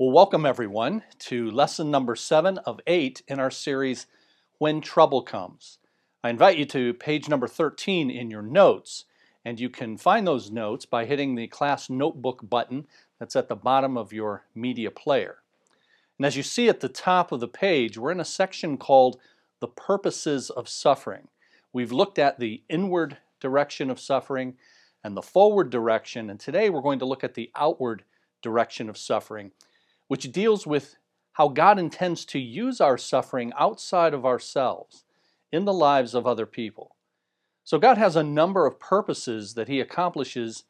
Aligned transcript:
Well, 0.00 0.12
welcome 0.12 0.46
everyone 0.46 1.02
to 1.18 1.50
lesson 1.50 1.90
number 1.90 2.14
seven 2.14 2.58
of 2.58 2.78
eight 2.86 3.22
in 3.26 3.40
our 3.40 3.50
series, 3.50 4.06
When 4.58 4.80
Trouble 4.80 5.22
Comes. 5.22 5.78
I 6.22 6.30
invite 6.30 6.56
you 6.56 6.66
to 6.66 6.94
page 6.94 7.28
number 7.28 7.48
13 7.48 8.08
in 8.08 8.30
your 8.30 8.40
notes, 8.40 9.06
and 9.44 9.58
you 9.58 9.68
can 9.68 9.96
find 9.96 10.24
those 10.24 10.52
notes 10.52 10.86
by 10.86 11.04
hitting 11.04 11.34
the 11.34 11.48
class 11.48 11.90
notebook 11.90 12.48
button 12.48 12.86
that's 13.18 13.34
at 13.34 13.48
the 13.48 13.56
bottom 13.56 13.96
of 13.98 14.12
your 14.12 14.44
media 14.54 14.92
player. 14.92 15.38
And 16.16 16.24
as 16.24 16.36
you 16.36 16.44
see 16.44 16.68
at 16.68 16.78
the 16.78 16.88
top 16.88 17.32
of 17.32 17.40
the 17.40 17.48
page, 17.48 17.98
we're 17.98 18.12
in 18.12 18.20
a 18.20 18.24
section 18.24 18.76
called 18.76 19.18
The 19.58 19.66
Purposes 19.66 20.48
of 20.48 20.68
Suffering. 20.68 21.26
We've 21.72 21.90
looked 21.90 22.20
at 22.20 22.38
the 22.38 22.62
inward 22.68 23.16
direction 23.40 23.90
of 23.90 23.98
suffering 23.98 24.58
and 25.02 25.16
the 25.16 25.22
forward 25.22 25.70
direction, 25.70 26.30
and 26.30 26.38
today 26.38 26.70
we're 26.70 26.82
going 26.82 27.00
to 27.00 27.04
look 27.04 27.24
at 27.24 27.34
the 27.34 27.50
outward 27.56 28.04
direction 28.42 28.88
of 28.88 28.96
suffering 28.96 29.50
which 30.08 30.32
deals 30.32 30.66
with 30.66 30.96
how 31.32 31.48
God 31.48 31.78
intends 31.78 32.24
to 32.26 32.38
use 32.38 32.80
our 32.80 32.98
suffering 32.98 33.52
outside 33.56 34.12
of 34.12 34.26
ourselves 34.26 35.04
in 35.52 35.64
the 35.64 35.72
lives 35.72 36.14
of 36.14 36.26
other 36.26 36.46
people. 36.46 36.96
So, 37.62 37.78
God 37.78 37.98
has 37.98 38.16
a 38.16 38.22
number 38.22 38.66
of 38.66 38.80
purposes 38.80 39.54
that 39.54 39.68
He 39.68 39.80
accomplishes 39.80 40.64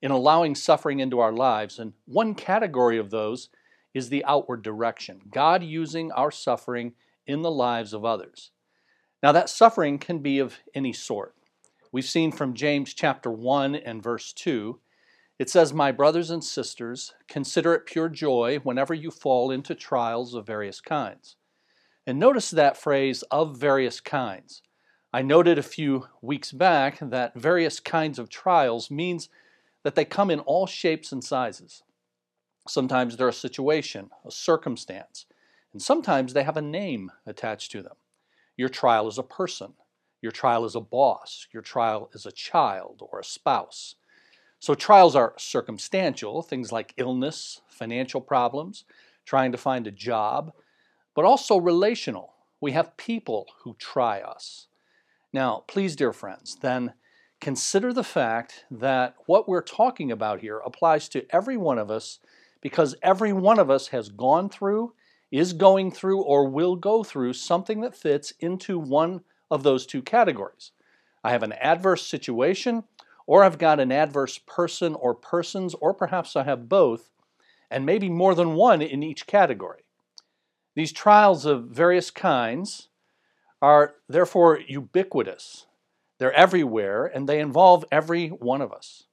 in 0.00 0.10
allowing 0.10 0.54
suffering 0.54 1.00
into 1.00 1.18
our 1.18 1.32
lives, 1.32 1.78
and 1.78 1.94
one 2.04 2.34
category 2.34 2.98
of 2.98 3.10
those 3.10 3.48
is 3.94 4.08
the 4.08 4.24
outward 4.24 4.62
direction 4.62 5.22
God 5.30 5.62
using 5.62 6.12
our 6.12 6.30
suffering 6.30 6.92
in 7.26 7.42
the 7.42 7.50
lives 7.50 7.92
of 7.92 8.04
others. 8.04 8.50
Now, 9.22 9.32
that 9.32 9.48
suffering 9.48 9.98
can 9.98 10.18
be 10.18 10.38
of 10.38 10.58
any 10.74 10.92
sort. 10.92 11.34
We've 11.92 12.04
seen 12.04 12.32
from 12.32 12.54
James 12.54 12.94
chapter 12.94 13.30
1 13.30 13.76
and 13.76 14.02
verse 14.02 14.32
2 14.32 14.78
it 15.42 15.50
says, 15.50 15.72
My 15.72 15.90
brothers 15.90 16.30
and 16.30 16.44
sisters, 16.44 17.14
consider 17.26 17.74
it 17.74 17.84
pure 17.84 18.08
joy 18.08 18.60
whenever 18.62 18.94
you 18.94 19.10
fall 19.10 19.50
into 19.50 19.74
trials 19.74 20.34
of 20.34 20.46
various 20.46 20.80
kinds. 20.80 21.34
And 22.06 22.20
notice 22.20 22.52
that 22.52 22.76
phrase, 22.76 23.22
of 23.22 23.56
various 23.56 23.98
kinds. 23.98 24.62
I 25.12 25.22
noted 25.22 25.58
a 25.58 25.64
few 25.64 26.06
weeks 26.20 26.52
back 26.52 27.00
that 27.00 27.34
various 27.34 27.80
kinds 27.80 28.20
of 28.20 28.28
trials 28.28 28.88
means 28.88 29.28
that 29.82 29.96
they 29.96 30.04
come 30.04 30.30
in 30.30 30.38
all 30.38 30.68
shapes 30.68 31.10
and 31.10 31.24
sizes. 31.24 31.82
Sometimes 32.68 33.16
they're 33.16 33.26
a 33.26 33.32
situation, 33.32 34.10
a 34.24 34.30
circumstance, 34.30 35.26
and 35.72 35.82
sometimes 35.82 36.34
they 36.34 36.44
have 36.44 36.56
a 36.56 36.62
name 36.62 37.10
attached 37.26 37.72
to 37.72 37.82
them. 37.82 37.96
Your 38.56 38.68
trial 38.68 39.08
is 39.08 39.18
a 39.18 39.24
person, 39.24 39.72
your 40.20 40.30
trial 40.30 40.64
is 40.64 40.76
a 40.76 40.80
boss, 40.80 41.48
your 41.52 41.64
trial 41.64 42.10
is 42.12 42.26
a 42.26 42.30
child 42.30 43.02
or 43.10 43.18
a 43.18 43.24
spouse. 43.24 43.96
So 44.62 44.76
trials 44.76 45.16
are 45.16 45.34
circumstantial, 45.38 46.40
things 46.40 46.70
like 46.70 46.94
illness, 46.96 47.62
financial 47.66 48.20
problems, 48.20 48.84
trying 49.24 49.50
to 49.50 49.58
find 49.58 49.88
a 49.88 49.90
job, 49.90 50.52
but 51.16 51.24
also 51.24 51.56
relational. 51.56 52.34
We 52.60 52.70
have 52.70 52.96
people 52.96 53.48
who 53.64 53.74
try 53.80 54.20
us. 54.20 54.68
Now, 55.32 55.64
please, 55.66 55.96
dear 55.96 56.12
friends, 56.12 56.58
then 56.60 56.92
consider 57.40 57.92
the 57.92 58.04
fact 58.04 58.64
that 58.70 59.16
what 59.26 59.48
we're 59.48 59.62
talking 59.62 60.12
about 60.12 60.42
here 60.42 60.58
applies 60.58 61.08
to 61.08 61.26
every 61.30 61.56
one 61.56 61.78
of 61.78 61.90
us 61.90 62.20
because 62.60 62.94
every 63.02 63.32
one 63.32 63.58
of 63.58 63.68
us 63.68 63.88
has 63.88 64.10
gone 64.10 64.48
through, 64.48 64.92
is 65.32 65.54
going 65.54 65.90
through, 65.90 66.22
or 66.22 66.48
will 66.48 66.76
go 66.76 67.02
through 67.02 67.32
something 67.32 67.80
that 67.80 67.96
fits 67.96 68.32
into 68.38 68.78
one 68.78 69.22
of 69.50 69.64
those 69.64 69.86
two 69.86 70.02
categories. 70.02 70.70
I 71.24 71.32
have 71.32 71.42
an 71.42 71.52
adverse 71.54 72.06
situation 72.06 72.84
or 73.26 73.44
I've 73.44 73.58
got 73.58 73.80
an 73.80 73.92
adverse 73.92 74.38
person 74.38 74.94
or 74.94 75.14
persons, 75.14 75.74
or 75.74 75.94
perhaps 75.94 76.36
I 76.36 76.44
have 76.44 76.68
both, 76.68 77.10
and 77.70 77.86
maybe 77.86 78.08
more 78.08 78.34
than 78.34 78.54
one 78.54 78.82
in 78.82 79.02
each 79.02 79.26
category. 79.26 79.82
These 80.74 80.92
trials 80.92 81.44
of 81.46 81.64
various 81.64 82.10
kinds 82.10 82.88
are 83.60 83.94
therefore 84.08 84.58
ubiquitous. 84.66 85.66
They're 86.18 86.32
everywhere 86.32 87.06
and 87.06 87.28
they 87.28 87.40
involve 87.40 87.84
every 87.90 88.28
one 88.28 88.60
of 88.60 88.72
us. 88.72 89.04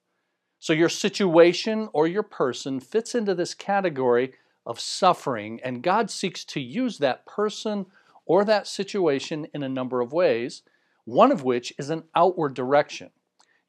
So 0.60 0.74
your 0.74 0.90
situation 0.90 1.90
or 1.94 2.08
your 2.08 2.24
person 2.24 2.80
fits 2.80 3.16
into 3.16 3.34
this 3.34 3.54
category 3.54 4.34
of 4.66 4.80
suffering, 4.80 5.60
and 5.64 5.82
God 5.82 6.12
seeks 6.12 6.44
to 6.46 6.60
use 6.60 6.98
that 6.98 7.26
person 7.26 7.86
or 8.26 8.44
that 8.46 8.68
situation 8.68 9.48
in 9.54 9.64
a 9.64 9.70
number 9.70 10.02
of 10.02 10.14
ways, 10.14 10.62
one 11.06 11.32
of 11.32 11.44
which 11.44 11.74
is 11.78 11.90
an 11.90 12.04
outward 12.14 12.54
direction 12.54 13.10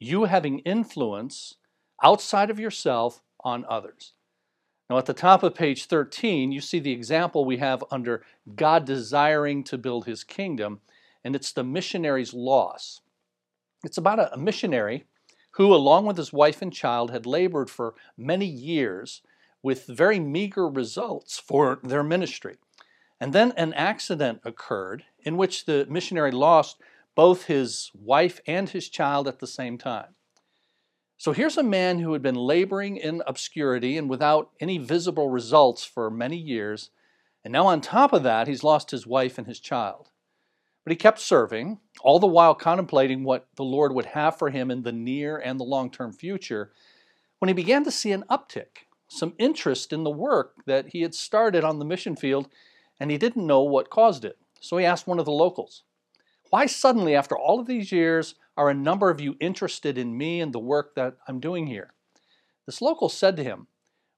you 0.00 0.24
having 0.24 0.60
influence 0.60 1.54
outside 2.02 2.50
of 2.50 2.58
yourself 2.58 3.22
on 3.44 3.64
others. 3.68 4.14
Now, 4.88 4.98
at 4.98 5.06
the 5.06 5.14
top 5.14 5.44
of 5.44 5.54
page 5.54 5.84
13, 5.84 6.50
you 6.50 6.60
see 6.60 6.80
the 6.80 6.90
example 6.90 7.44
we 7.44 7.58
have 7.58 7.84
under 7.92 8.24
God 8.56 8.84
desiring 8.84 9.62
to 9.64 9.78
build 9.78 10.06
his 10.06 10.24
kingdom, 10.24 10.80
and 11.22 11.36
it's 11.36 11.52
the 11.52 11.62
missionary's 11.62 12.34
loss. 12.34 13.02
It's 13.84 13.98
about 13.98 14.32
a 14.34 14.36
missionary 14.36 15.04
who, 15.52 15.72
along 15.72 16.06
with 16.06 16.16
his 16.16 16.32
wife 16.32 16.60
and 16.60 16.72
child, 16.72 17.10
had 17.10 17.26
labored 17.26 17.70
for 17.70 17.94
many 18.16 18.46
years 18.46 19.22
with 19.62 19.86
very 19.86 20.18
meager 20.18 20.66
results 20.66 21.38
for 21.38 21.78
their 21.82 22.02
ministry. 22.02 22.56
And 23.20 23.32
then 23.32 23.52
an 23.56 23.74
accident 23.74 24.40
occurred 24.44 25.04
in 25.20 25.36
which 25.36 25.66
the 25.66 25.86
missionary 25.88 26.30
lost 26.30 26.78
both 27.14 27.44
his 27.44 27.90
wife 27.94 28.40
and 28.46 28.68
his 28.68 28.88
child 28.88 29.28
at 29.28 29.38
the 29.38 29.46
same 29.46 29.78
time. 29.78 30.14
So 31.16 31.32
here's 31.32 31.58
a 31.58 31.62
man 31.62 31.98
who 31.98 32.14
had 32.14 32.22
been 32.22 32.34
laboring 32.34 32.96
in 32.96 33.22
obscurity 33.26 33.98
and 33.98 34.08
without 34.08 34.50
any 34.58 34.78
visible 34.78 35.28
results 35.28 35.84
for 35.84 36.10
many 36.10 36.36
years, 36.36 36.90
and 37.44 37.52
now 37.52 37.66
on 37.66 37.80
top 37.80 38.12
of 38.12 38.22
that, 38.22 38.48
he's 38.48 38.64
lost 38.64 38.90
his 38.90 39.06
wife 39.06 39.36
and 39.36 39.46
his 39.46 39.60
child. 39.60 40.08
But 40.82 40.92
he 40.92 40.96
kept 40.96 41.18
serving, 41.18 41.78
all 42.00 42.18
the 42.18 42.26
while 42.26 42.54
contemplating 42.54 43.22
what 43.22 43.48
the 43.56 43.64
Lord 43.64 43.94
would 43.94 44.06
have 44.06 44.38
for 44.38 44.48
him 44.48 44.70
in 44.70 44.82
the 44.82 44.92
near 44.92 45.36
and 45.36 45.60
the 45.60 45.64
long 45.64 45.90
term 45.90 46.12
future, 46.12 46.72
when 47.38 47.48
he 47.48 47.54
began 47.54 47.84
to 47.84 47.90
see 47.90 48.12
an 48.12 48.24
uptick, 48.30 48.86
some 49.08 49.34
interest 49.38 49.92
in 49.92 50.04
the 50.04 50.10
work 50.10 50.54
that 50.66 50.88
he 50.88 51.02
had 51.02 51.14
started 51.14 51.64
on 51.64 51.78
the 51.78 51.84
mission 51.84 52.16
field, 52.16 52.48
and 52.98 53.10
he 53.10 53.18
didn't 53.18 53.46
know 53.46 53.60
what 53.60 53.90
caused 53.90 54.24
it. 54.24 54.38
So 54.60 54.76
he 54.76 54.86
asked 54.86 55.06
one 55.06 55.18
of 55.18 55.24
the 55.24 55.32
locals, 55.32 55.82
why 56.50 56.66
suddenly, 56.66 57.14
after 57.14 57.36
all 57.36 57.60
of 57.60 57.66
these 57.66 57.90
years, 57.90 58.34
are 58.56 58.68
a 58.68 58.74
number 58.74 59.08
of 59.08 59.20
you 59.20 59.36
interested 59.40 59.96
in 59.96 60.18
me 60.18 60.40
and 60.40 60.52
the 60.52 60.58
work 60.58 60.94
that 60.96 61.16
I'm 61.26 61.40
doing 61.40 61.66
here? 61.66 61.92
This 62.66 62.82
local 62.82 63.08
said 63.08 63.36
to 63.36 63.44
him, 63.44 63.68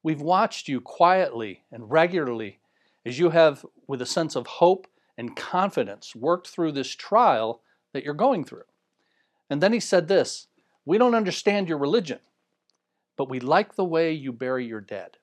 We've 0.02 0.20
watched 0.20 0.66
you 0.66 0.80
quietly 0.80 1.62
and 1.70 1.90
regularly 1.90 2.58
as 3.04 3.18
you 3.18 3.30
have, 3.30 3.66
with 3.86 4.00
a 4.00 4.06
sense 4.06 4.36
of 4.36 4.46
hope 4.46 4.86
and 5.18 5.36
confidence, 5.36 6.14
worked 6.14 6.48
through 6.48 6.72
this 6.72 6.94
trial 6.94 7.60
that 7.92 8.04
you're 8.04 8.14
going 8.14 8.44
through. 8.44 8.64
And 9.50 9.62
then 9.62 9.72
he 9.72 9.80
said 9.80 10.08
this 10.08 10.46
We 10.84 10.98
don't 10.98 11.14
understand 11.14 11.68
your 11.68 11.78
religion, 11.78 12.20
but 13.16 13.28
we 13.28 13.40
like 13.40 13.74
the 13.74 13.84
way 13.84 14.12
you 14.12 14.32
bury 14.32 14.66
your 14.66 14.80
dead. 14.80 15.18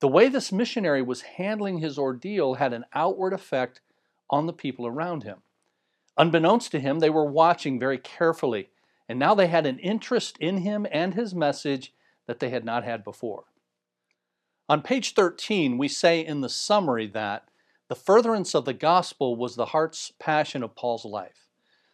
The 0.00 0.08
way 0.08 0.28
this 0.28 0.50
missionary 0.50 1.02
was 1.02 1.22
handling 1.22 1.78
his 1.78 1.98
ordeal 1.98 2.54
had 2.54 2.72
an 2.72 2.86
outward 2.94 3.34
effect 3.34 3.80
on 4.30 4.46
the 4.46 4.52
people 4.52 4.86
around 4.86 5.24
him. 5.24 5.42
Unbeknownst 6.16 6.70
to 6.72 6.80
him, 6.80 6.98
they 6.98 7.10
were 7.10 7.24
watching 7.24 7.78
very 7.78 7.98
carefully, 7.98 8.70
and 9.08 9.18
now 9.18 9.34
they 9.34 9.46
had 9.46 9.66
an 9.66 9.78
interest 9.78 10.36
in 10.38 10.58
him 10.58 10.86
and 10.90 11.14
his 11.14 11.34
message 11.34 11.92
that 12.26 12.40
they 12.40 12.50
had 12.50 12.64
not 12.64 12.84
had 12.84 13.02
before. 13.02 13.44
On 14.68 14.82
page 14.82 15.14
13, 15.14 15.78
we 15.78 15.88
say 15.88 16.24
in 16.24 16.42
the 16.42 16.48
summary 16.48 17.06
that 17.08 17.48
the 17.88 17.96
furtherance 17.96 18.54
of 18.54 18.64
the 18.64 18.72
gospel 18.72 19.34
was 19.34 19.56
the 19.56 19.66
heart's 19.66 20.12
passion 20.20 20.62
of 20.62 20.76
Paul's 20.76 21.04
life. 21.04 21.48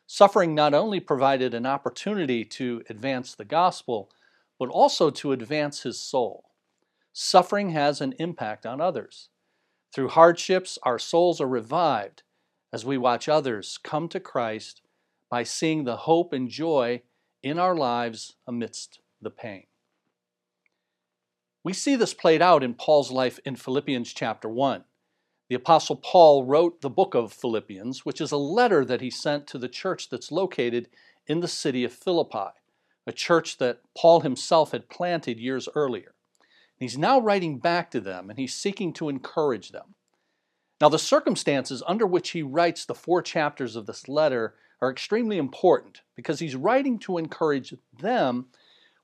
Suffering 0.07 0.55
not 0.55 0.75
only 0.75 1.01
provided 1.01 1.55
an 1.55 1.65
opportunity 1.65 2.45
to 2.45 2.83
advance 2.91 3.35
the 3.35 3.47
gospel, 3.47 4.11
but 4.59 4.69
also 4.69 5.09
to 5.09 5.33
advance 5.33 5.83
his 5.83 5.99
soul. 5.99 6.51
Suffering 7.13 7.71
has 7.71 8.03
an 8.03 8.15
impact 8.19 8.67
on 8.67 8.81
others. 8.81 9.31
Through 9.93 10.09
hardships, 10.09 10.79
our 10.83 10.99
souls 10.99 11.41
are 11.41 11.49
revived 11.49 12.23
as 12.73 12.85
we 12.85 12.99
watch 12.99 13.29
others 13.29 13.79
come 13.83 14.09
to 14.09 14.21
Christ 14.21 14.83
by 15.31 15.43
seeing 15.43 15.85
the 15.85 15.97
hope 15.97 16.33
and 16.33 16.49
joy 16.49 17.03
in 17.43 17.59
our 17.59 17.75
lives 17.75 18.37
amidst 18.47 19.01
the 19.21 19.31
pain. 19.31 19.65
We 21.65 21.73
see 21.73 21.97
this 21.97 22.15
played 22.15 22.41
out 22.41 22.63
in 22.63 22.75
Paul's 22.75 23.11
life 23.11 23.41
in 23.45 23.57
Philippians 23.57 24.13
chapter 24.13 24.49
1. 24.49 24.85
The 25.49 25.57
Apostle 25.57 25.97
Paul 25.97 26.45
wrote 26.45 26.81
the 26.81 26.89
book 26.89 27.15
of 27.15 27.33
Philippians, 27.33 28.05
which 28.07 28.21
is 28.21 28.31
a 28.31 28.37
letter 28.37 28.85
that 28.85 29.01
he 29.01 29.11
sent 29.11 29.49
to 29.49 29.59
the 29.59 29.69
church 29.69 30.09
that's 30.09 30.31
located 30.31 30.89
in 31.27 31.41
the 31.41 31.49
city 31.49 31.83
of 31.83 31.93
Philippi, 31.93 32.53
a 33.05 33.13
church 33.13 33.59
that 33.59 33.81
Paul 33.99 34.21
himself 34.21 34.71
had 34.71 34.89
planted 34.89 35.41
years 35.41 35.69
earlier. 35.75 36.15
He's 36.79 36.97
now 36.97 37.21
writing 37.21 37.59
back 37.59 37.91
to 37.91 38.01
them 38.01 38.31
and 38.31 38.39
he's 38.39 38.55
seeking 38.55 38.93
to 38.93 39.09
encourage 39.09 39.73
them. 39.73 39.96
Now, 40.81 40.89
the 40.91 40.99
circumstances 40.99 41.83
under 41.87 42.07
which 42.07 42.31
he 42.31 42.43
writes 42.43 42.85
the 42.85 42.95
four 42.95 43.23
chapters 43.23 43.77
of 43.77 43.87
this 43.87 44.09
letter 44.09 44.55
are 44.81 44.91
extremely 44.91 45.39
important 45.39 46.03
because 46.15 46.39
he's 46.39 46.55
writing 46.55 46.99
to 47.01 47.17
encourage 47.17 47.75
them 47.99 48.47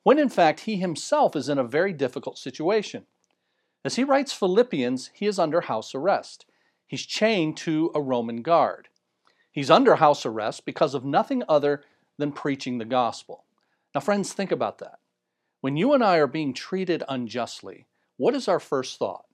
when 0.03 0.19
in 0.19 0.29
fact 0.29 0.61
he 0.61 0.77
himself 0.77 1.35
is 1.35 1.49
in 1.49 1.59
a 1.59 1.65
very 1.65 1.93
difficult 1.93 2.37
situation. 2.37 3.07
As 3.85 3.97
he 3.97 4.05
writes 4.05 4.33
Philippians, 4.33 5.11
he 5.15 5.27
is 5.27 5.39
under 5.39 5.63
house 5.63 5.95
arrest. 5.95 6.45
He's 6.87 7.07
chained 7.07 7.57
to 7.59 7.91
a 7.95 8.03
Roman 8.03 8.43
guard. 8.43 8.89
He's 9.51 9.71
under 9.71 9.97
house 9.97 10.27
arrest 10.27 10.65
because 10.65 10.95
of 10.95 11.05
nothing 11.05 11.43
other 11.49 11.83
than 12.19 12.33
preaching 12.33 12.79
the 12.79 12.85
gospel. 12.85 13.45
Now, 13.95 14.01
friends, 14.01 14.33
think 14.33 14.53
about 14.53 14.79
that. 14.79 14.99
When 15.61 15.77
you 15.77 15.95
and 15.95 16.03
I 16.03 16.17
are 16.17 16.27
being 16.27 16.53
treated 16.53 17.03
unjustly, 17.09 17.87
what 18.17 18.35
is 18.35 18.49
our 18.49 18.61
first 18.61 18.99
thought? 18.99 19.25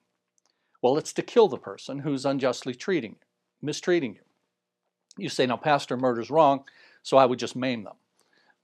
Well, 0.82 0.96
it's 0.96 1.12
to 1.14 1.22
kill 1.22 1.48
the 1.48 1.58
person 1.58 2.00
who's 2.00 2.24
unjustly 2.24 2.74
treating 2.74 3.12
you, 3.12 3.26
mistreating 3.62 4.14
you. 4.14 4.20
You 5.16 5.28
say, 5.28 5.46
now, 5.46 5.56
Pastor, 5.56 5.96
murder's 5.96 6.30
wrong, 6.30 6.64
so 7.02 7.16
I 7.16 7.26
would 7.26 7.38
just 7.38 7.56
maim 7.56 7.84
them. 7.84 7.96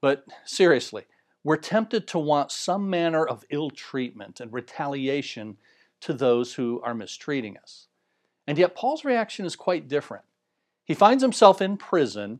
But 0.01 0.25
seriously, 0.45 1.03
we're 1.43 1.57
tempted 1.57 2.07
to 2.07 2.19
want 2.19 2.51
some 2.51 2.89
manner 2.89 3.25
of 3.25 3.43
ill 3.49 3.69
treatment 3.69 4.39
and 4.39 4.53
retaliation 4.53 5.57
to 6.01 6.13
those 6.13 6.53
who 6.53 6.81
are 6.83 6.93
mistreating 6.93 7.57
us. 7.57 7.87
And 8.47 8.57
yet, 8.57 8.75
Paul's 8.75 9.03
reaction 9.03 9.45
is 9.45 9.55
quite 9.55 9.87
different. 9.87 10.23
He 10.85 10.93
finds 10.93 11.23
himself 11.23 11.61
in 11.61 11.77
prison, 11.77 12.39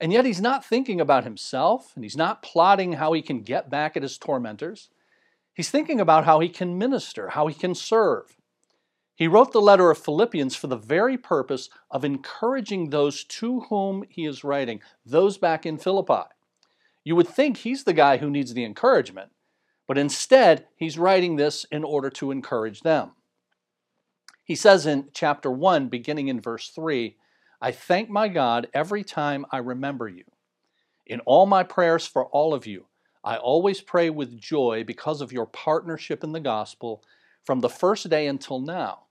and 0.00 0.12
yet 0.12 0.26
he's 0.26 0.40
not 0.40 0.64
thinking 0.64 1.00
about 1.00 1.24
himself, 1.24 1.92
and 1.94 2.04
he's 2.04 2.16
not 2.16 2.42
plotting 2.42 2.94
how 2.94 3.12
he 3.14 3.22
can 3.22 3.40
get 3.40 3.70
back 3.70 3.96
at 3.96 4.02
his 4.02 4.18
tormentors. 4.18 4.90
He's 5.54 5.70
thinking 5.70 6.00
about 6.00 6.26
how 6.26 6.40
he 6.40 6.50
can 6.50 6.78
minister, 6.78 7.30
how 7.30 7.46
he 7.46 7.54
can 7.54 7.74
serve. 7.74 8.35
He 9.16 9.28
wrote 9.28 9.52
the 9.52 9.62
letter 9.62 9.90
of 9.90 9.96
Philippians 9.96 10.54
for 10.54 10.66
the 10.66 10.76
very 10.76 11.16
purpose 11.16 11.70
of 11.90 12.04
encouraging 12.04 12.90
those 12.90 13.24
to 13.24 13.60
whom 13.60 14.04
he 14.10 14.26
is 14.26 14.44
writing, 14.44 14.82
those 15.06 15.38
back 15.38 15.64
in 15.64 15.78
Philippi. 15.78 16.28
You 17.02 17.16
would 17.16 17.26
think 17.26 17.56
he's 17.56 17.84
the 17.84 17.94
guy 17.94 18.18
who 18.18 18.28
needs 18.28 18.52
the 18.52 18.64
encouragement, 18.64 19.30
but 19.88 19.96
instead 19.96 20.66
he's 20.76 20.98
writing 20.98 21.36
this 21.36 21.64
in 21.72 21.82
order 21.82 22.10
to 22.10 22.30
encourage 22.30 22.82
them. 22.82 23.12
He 24.44 24.54
says 24.54 24.84
in 24.84 25.08
chapter 25.14 25.50
1, 25.50 25.88
beginning 25.88 26.28
in 26.28 26.38
verse 26.38 26.68
3, 26.68 27.16
I 27.58 27.72
thank 27.72 28.10
my 28.10 28.28
God 28.28 28.68
every 28.74 29.02
time 29.02 29.46
I 29.50 29.58
remember 29.58 30.08
you. 30.08 30.24
In 31.06 31.20
all 31.20 31.46
my 31.46 31.62
prayers 31.62 32.06
for 32.06 32.26
all 32.26 32.52
of 32.52 32.66
you, 32.66 32.84
I 33.24 33.38
always 33.38 33.80
pray 33.80 34.10
with 34.10 34.38
joy 34.38 34.84
because 34.86 35.22
of 35.22 35.32
your 35.32 35.46
partnership 35.46 36.22
in 36.22 36.32
the 36.32 36.40
gospel 36.40 37.02
from 37.44 37.60
the 37.60 37.70
first 37.70 38.10
day 38.10 38.26
until 38.26 38.60
now 38.60 39.05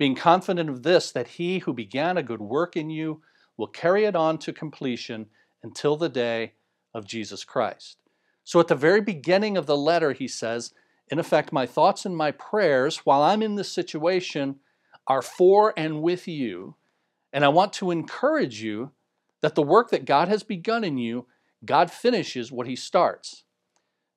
being 0.00 0.14
confident 0.14 0.70
of 0.70 0.82
this, 0.82 1.12
that 1.12 1.28
he 1.28 1.58
who 1.58 1.74
began 1.74 2.16
a 2.16 2.22
good 2.22 2.40
work 2.40 2.74
in 2.74 2.88
you 2.88 3.20
will 3.58 3.66
carry 3.66 4.06
it 4.06 4.16
on 4.16 4.38
to 4.38 4.50
completion 4.50 5.26
until 5.62 5.94
the 5.94 6.08
day 6.08 6.54
of 6.94 7.06
Jesus 7.06 7.44
Christ. 7.44 7.98
So 8.42 8.58
at 8.60 8.68
the 8.68 8.74
very 8.74 9.02
beginning 9.02 9.58
of 9.58 9.66
the 9.66 9.76
letter, 9.76 10.14
he 10.14 10.26
says, 10.26 10.72
in 11.08 11.18
effect, 11.18 11.52
my 11.52 11.66
thoughts 11.66 12.06
and 12.06 12.16
my 12.16 12.30
prayers 12.30 13.04
while 13.04 13.20
I'm 13.20 13.42
in 13.42 13.56
this 13.56 13.70
situation 13.70 14.60
are 15.06 15.20
for 15.20 15.74
and 15.76 16.00
with 16.00 16.26
you. 16.26 16.76
And 17.30 17.44
I 17.44 17.48
want 17.48 17.74
to 17.74 17.90
encourage 17.90 18.62
you 18.62 18.92
that 19.42 19.54
the 19.54 19.62
work 19.62 19.90
that 19.90 20.06
God 20.06 20.28
has 20.28 20.42
begun 20.42 20.82
in 20.82 20.96
you, 20.96 21.26
God 21.62 21.90
finishes 21.90 22.50
what 22.50 22.66
he 22.66 22.74
starts. 22.74 23.44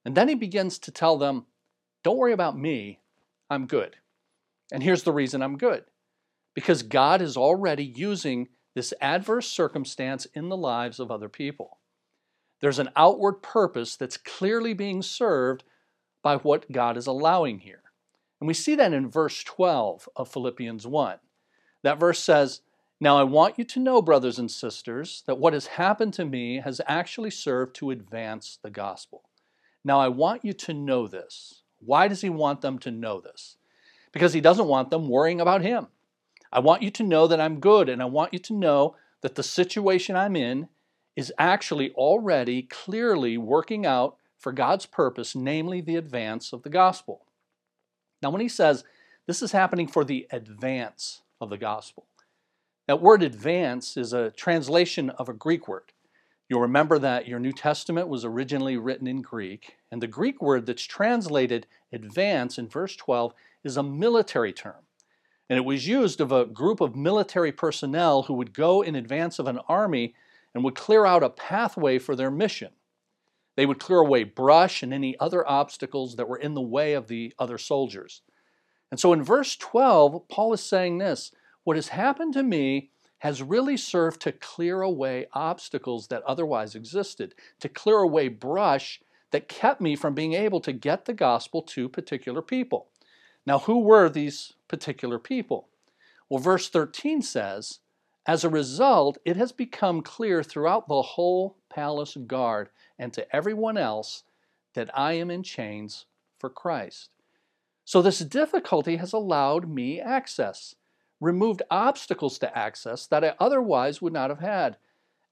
And 0.06 0.16
then 0.16 0.30
he 0.30 0.36
begins 0.36 0.80
to 0.80 0.92
tell 0.92 1.18
them, 1.18 1.46
don't 2.04 2.18
worry 2.18 2.32
about 2.32 2.58
me, 2.58 3.02
I'm 3.50 3.68
good. 3.68 3.98
And 4.74 4.82
here's 4.82 5.04
the 5.04 5.14
reason 5.14 5.44
I'm 5.44 5.58
good 5.58 5.86
because 6.56 6.84
God 6.84 7.22
is 7.22 7.38
already 7.38 7.86
using 7.86 8.50
this 8.74 8.94
adverse 9.00 9.48
circumstance 9.48 10.26
in 10.34 10.50
the 10.50 10.58
lives 10.58 11.00
of 11.00 11.12
other 11.12 11.30
people. 11.30 11.78
There's 12.60 12.80
an 12.80 12.90
outward 12.96 13.44
purpose 13.44 13.96
that's 13.96 14.18
clearly 14.18 14.74
being 14.74 15.02
served 15.02 15.64
by 16.24 16.38
what 16.38 16.72
God 16.72 16.98
is 16.98 17.06
allowing 17.06 17.60
here. 17.60 17.84
And 18.42 18.48
we 18.48 18.54
see 18.54 18.76
that 18.76 18.94
in 18.94 19.10
verse 19.10 19.44
12 19.44 20.10
of 20.16 20.32
Philippians 20.32 20.88
1. 20.88 21.18
That 21.84 22.00
verse 22.00 22.20
says, 22.20 22.62
Now 23.00 23.18
I 23.18 23.24
want 23.24 23.60
you 23.60 23.66
to 23.66 23.80
know, 23.80 24.02
brothers 24.02 24.40
and 24.40 24.50
sisters, 24.50 25.24
that 25.28 25.38
what 25.38 25.54
has 25.54 25.68
happened 25.68 26.14
to 26.16 26.26
me 26.26 26.62
has 26.62 26.82
actually 26.88 27.32
served 27.32 27.76
to 27.76 27.92
advance 27.92 28.58
the 28.64 28.72
gospel. 28.72 29.24
Now 29.84 30.00
I 30.00 30.08
want 30.08 30.44
you 30.44 30.54
to 30.54 30.74
know 30.74 31.08
this. 31.08 31.62
Why 31.80 32.08
does 32.08 32.22
he 32.22 32.30
want 32.30 32.62
them 32.62 32.80
to 32.80 32.92
know 32.92 33.22
this? 33.22 33.58
Because 34.14 34.32
he 34.32 34.40
doesn't 34.40 34.68
want 34.68 34.90
them 34.90 35.10
worrying 35.10 35.42
about 35.42 35.62
him. 35.62 35.88
I 36.54 36.60
want 36.60 36.84
you 36.84 36.92
to 36.92 37.04
know 37.04 37.28
that 37.28 37.42
I'm 37.42 37.60
good, 37.60 37.90
and 37.90 38.02
I 38.02 38.06
want 38.06 38.32
you 38.32 38.40
to 38.40 38.54
know 38.54 38.96
that 39.22 39.36
the 39.36 39.44
situation 39.44 40.16
I'm 40.16 40.36
in 40.38 40.70
is 41.16 41.34
actually 41.38 41.92
already 41.92 42.62
clearly 42.62 43.38
working 43.38 43.86
out 43.86 44.16
for 44.38 44.52
God's 44.52 44.86
purpose, 44.86 45.36
namely 45.36 45.82
the 45.82 45.96
advance 45.96 46.54
of 46.54 46.64
the 46.64 46.70
gospel. 46.70 47.26
Now, 48.22 48.30
when 48.30 48.42
he 48.42 48.50
says 48.50 48.84
this 49.26 49.42
is 49.42 49.52
happening 49.52 49.88
for 49.88 50.06
the 50.06 50.28
advance 50.32 51.22
of 51.42 51.50
the 51.50 51.58
gospel, 51.58 52.06
that 52.88 53.02
word 53.02 53.24
advance 53.24 53.98
is 53.98 54.14
a 54.14 54.32
translation 54.32 55.10
of 55.12 55.30
a 55.30 55.34
Greek 55.34 55.68
word. 55.68 55.92
You'll 56.50 56.62
remember 56.62 57.00
that 57.00 57.28
your 57.28 57.40
New 57.40 57.54
Testament 57.54 58.10
was 58.10 58.26
originally 58.26 58.78
written 58.78 59.08
in 59.08 59.22
Greek, 59.22 59.78
and 59.90 60.02
the 60.02 60.08
Greek 60.08 60.42
word 60.42 60.66
that's 60.66 60.84
translated 60.84 61.66
advance 61.92 62.58
in 62.58 62.68
verse 62.68 62.96
12 62.96 63.34
is 63.64 63.78
a 63.78 63.84
military 63.84 64.54
term. 64.54 64.86
And 65.50 65.58
it 65.58 65.66
was 65.66 65.88
used 65.88 66.22
of 66.22 66.32
a 66.32 66.46
group 66.46 66.82
of 66.82 66.96
military 66.96 67.52
personnel 67.52 68.24
who 68.24 68.34
would 68.34 68.54
go 68.54 68.82
in 68.82 68.96
advance 68.96 69.40
of 69.40 69.48
an 69.48 69.60
army 69.68 70.16
and 70.54 70.64
would 70.64 70.76
clear 70.76 71.06
out 71.06 71.24
a 71.24 71.30
pathway 71.30 72.00
for 72.00 72.16
their 72.16 72.32
mission. 72.32 72.72
They 73.56 73.66
would 73.66 73.80
clear 73.80 74.00
away 74.00 74.24
brush 74.24 74.82
and 74.82 74.94
any 74.94 75.18
other 75.20 75.48
obstacles 75.48 76.16
that 76.16 76.28
were 76.28 76.38
in 76.38 76.54
the 76.54 76.62
way 76.62 76.94
of 76.94 77.08
the 77.08 77.34
other 77.38 77.58
soldiers. 77.58 78.22
And 78.90 79.00
so 79.00 79.14
in 79.14 79.24
verse 79.24 79.56
12, 79.56 80.28
Paul 80.28 80.54
is 80.54 80.62
saying 80.62 80.98
this 80.98 81.32
What 81.64 81.76
has 81.76 81.90
happened 81.90 82.34
to 82.34 82.44
me 82.44 82.90
has 83.20 83.42
really 83.42 83.78
served 83.78 84.22
to 84.22 84.32
clear 84.32 84.82
away 84.82 85.28
obstacles 85.34 86.08
that 86.08 86.24
otherwise 86.24 86.76
existed, 86.76 87.34
to 87.60 87.70
clear 87.70 88.00
away 88.00 88.28
brush 88.28 89.02
that 89.32 89.48
kept 89.48 89.82
me 89.82 89.96
from 89.96 90.14
being 90.14 90.34
able 90.34 90.60
to 90.60 90.74
get 90.74 91.06
the 91.06 91.14
gospel 91.14 91.62
to 91.62 91.90
particular 91.90 92.42
people. 92.42 92.90
Now, 93.46 93.60
who 93.60 93.80
were 93.80 94.10
these 94.10 94.54
particular 94.68 95.20
people? 95.20 95.68
Well, 96.30 96.40
verse 96.40 96.70
13 96.70 97.22
says, 97.22 97.80
As 98.26 98.44
a 98.44 98.50
result, 98.50 99.18
it 99.26 99.36
has 99.36 99.52
become 99.52 100.02
clear 100.02 100.44
throughout 100.44 100.88
the 100.88 101.02
whole 101.02 101.58
palace 101.70 102.16
guard 102.26 102.70
and 102.98 103.12
to 103.14 103.36
everyone 103.36 103.78
else 103.78 104.24
that 104.74 104.98
I 104.98 105.14
am 105.14 105.30
in 105.30 105.44
chains 105.44 106.06
for 106.40 106.50
Christ. 106.50 107.10
So, 107.86 108.02
this 108.02 108.20
difficulty 108.20 108.96
has 108.96 109.12
allowed 109.12 109.68
me 109.68 110.00
access, 110.00 110.76
removed 111.20 111.62
obstacles 111.70 112.40
to 112.40 112.58
access 112.58 113.06
that 113.08 113.26
I 113.26 113.36
otherwise 113.40 114.02
would 114.02 114.14
not 114.14 114.30
have 114.30 114.40
had. 114.40 114.78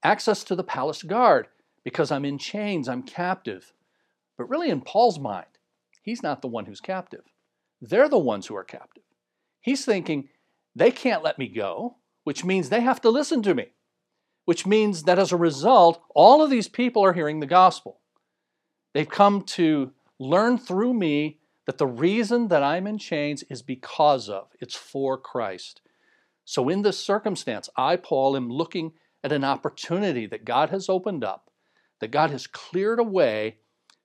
Access 0.02 0.44
to 0.44 0.54
the 0.54 0.64
palace 0.64 1.02
guard 1.02 1.48
because 1.82 2.12
I'm 2.12 2.24
in 2.24 2.36
chains, 2.38 2.88
I'm 2.88 3.02
captive. 3.02 3.72
But 4.36 4.50
really, 4.50 4.68
in 4.68 4.82
Paul's 4.82 5.18
mind, 5.18 5.46
he's 6.02 6.22
not 6.22 6.42
the 6.42 6.48
one 6.48 6.66
who's 6.66 6.80
captive. 6.80 7.31
They're 7.82 8.08
the 8.08 8.16
ones 8.16 8.46
who 8.46 8.54
are 8.54 8.64
captive. 8.64 9.02
He's 9.60 9.84
thinking, 9.84 10.28
they 10.74 10.92
can't 10.92 11.24
let 11.24 11.38
me 11.38 11.48
go, 11.48 11.96
which 12.22 12.44
means 12.44 12.68
they 12.68 12.80
have 12.80 13.00
to 13.02 13.10
listen 13.10 13.42
to 13.42 13.54
me, 13.54 13.72
which 14.44 14.64
means 14.64 15.02
that 15.02 15.18
as 15.18 15.32
a 15.32 15.36
result, 15.36 16.00
all 16.14 16.42
of 16.42 16.48
these 16.48 16.68
people 16.68 17.04
are 17.04 17.12
hearing 17.12 17.40
the 17.40 17.46
gospel. 17.46 17.98
They've 18.94 19.08
come 19.08 19.42
to 19.42 19.92
learn 20.20 20.58
through 20.58 20.94
me 20.94 21.40
that 21.66 21.78
the 21.78 21.86
reason 21.86 22.48
that 22.48 22.62
I'm 22.62 22.86
in 22.86 22.98
chains 22.98 23.42
is 23.50 23.62
because 23.62 24.28
of, 24.28 24.48
it's 24.60 24.76
for 24.76 25.18
Christ. 25.18 25.80
So 26.44 26.68
in 26.68 26.82
this 26.82 26.98
circumstance, 26.98 27.68
I, 27.76 27.96
Paul, 27.96 28.36
am 28.36 28.48
looking 28.48 28.92
at 29.24 29.32
an 29.32 29.44
opportunity 29.44 30.26
that 30.26 30.44
God 30.44 30.70
has 30.70 30.88
opened 30.88 31.24
up, 31.24 31.50
that 32.00 32.10
God 32.12 32.30
has 32.30 32.46
cleared 32.46 33.00
a 33.00 33.04
way 33.04 33.58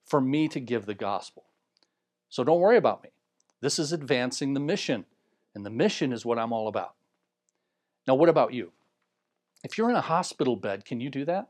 for 0.06 0.20
me 0.20 0.48
to 0.50 0.60
give 0.60 0.86
the 0.86 0.94
gospel. 0.96 1.46
So 2.30 2.44
don't 2.44 2.60
worry 2.60 2.78
about 2.78 3.04
me. 3.04 3.10
This 3.62 3.80
is 3.80 3.92
advancing 3.92 4.54
the 4.54 4.60
mission, 4.60 5.06
and 5.56 5.66
the 5.66 5.70
mission 5.70 6.14
is 6.14 6.26
what 6.26 6.38
I'm 6.38 6.54
all 6.54 6.68
about. 6.68 6.94
Now, 8.08 8.16
what 8.16 8.30
about 8.30 8.54
you? 8.54 8.72
If 9.64 9.78
you're 9.78 9.90
in 9.90 9.96
a 9.96 10.02
hospital 10.02 10.56
bed, 10.56 10.86
can 10.86 11.02
you 11.02 11.10
do 11.10 11.26
that? 11.26 11.50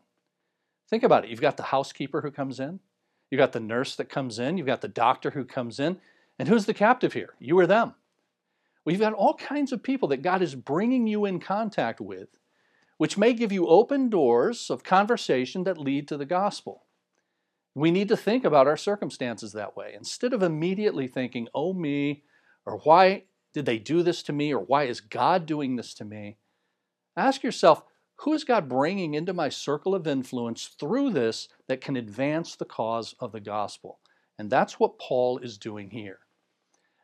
Think 0.90 1.04
about 1.04 1.26
it. 1.26 1.30
You've 1.30 1.42
got 1.42 1.58
the 1.58 1.64
housekeeper 1.64 2.22
who 2.22 2.32
comes 2.32 2.60
in, 2.60 2.80
you've 3.30 3.40
got 3.40 3.52
the 3.52 3.60
nurse 3.60 3.96
that 3.96 4.10
comes 4.10 4.40
in, 4.40 4.58
you've 4.58 4.68
got 4.68 4.82
the 4.82 4.88
doctor 4.88 5.32
who 5.32 5.44
comes 5.44 5.80
in, 5.80 6.00
and 6.40 6.48
who's 6.48 6.66
the 6.66 6.74
captive 6.74 7.14
here? 7.14 7.34
You 7.40 7.60
or 7.60 7.68
them. 7.68 7.94
You've 8.86 9.02
got 9.02 9.14
all 9.14 9.34
kinds 9.34 9.74
of 9.74 9.84
people 9.84 10.08
that 10.08 10.22
God 10.22 10.42
is 10.42 10.56
bringing 10.56 11.08
you 11.08 11.26
in 11.26 11.42
contact 11.42 12.00
with, 12.00 12.30
which 12.96 13.18
may 13.18 13.34
give 13.34 13.52
you 13.52 13.68
open 13.68 14.10
doors 14.10 14.70
of 14.70 14.84
conversation 14.84 15.66
that 15.66 15.78
lead 15.78 16.08
to 16.08 16.16
the 16.16 16.26
gospel. 16.26 16.84
We 17.78 17.92
need 17.92 18.08
to 18.08 18.18
think 18.18 18.44
about 18.44 18.66
our 18.66 18.76
circumstances 18.76 19.54
that 19.54 19.78
way. 19.78 19.94
Instead 19.96 20.34
of 20.34 20.42
immediately 20.42 21.08
thinking, 21.08 21.48
oh, 21.54 21.74
me, 21.74 22.24
or 22.66 22.80
why 22.80 23.26
did 23.54 23.68
they 23.68 23.78
do 23.78 24.02
this 24.02 24.24
to 24.24 24.34
me, 24.34 24.52
or 24.52 24.62
why 24.62 24.86
is 24.86 25.00
God 25.00 25.46
doing 25.46 25.76
this 25.76 25.94
to 25.94 26.04
me? 26.04 26.38
Ask 27.16 27.44
yourself, 27.44 27.84
who 28.16 28.34
is 28.34 28.44
God 28.44 28.68
bringing 28.68 29.14
into 29.14 29.32
my 29.32 29.50
circle 29.50 29.94
of 29.94 30.08
influence 30.08 30.76
through 30.80 31.12
this 31.12 31.50
that 31.68 31.80
can 31.80 31.96
advance 31.96 32.56
the 32.56 32.66
cause 32.66 33.14
of 33.20 33.32
the 33.32 33.40
gospel? 33.40 34.00
And 34.40 34.50
that's 34.50 34.80
what 34.80 34.98
Paul 34.98 35.38
is 35.38 35.60
doing 35.60 35.92
here. 35.92 36.22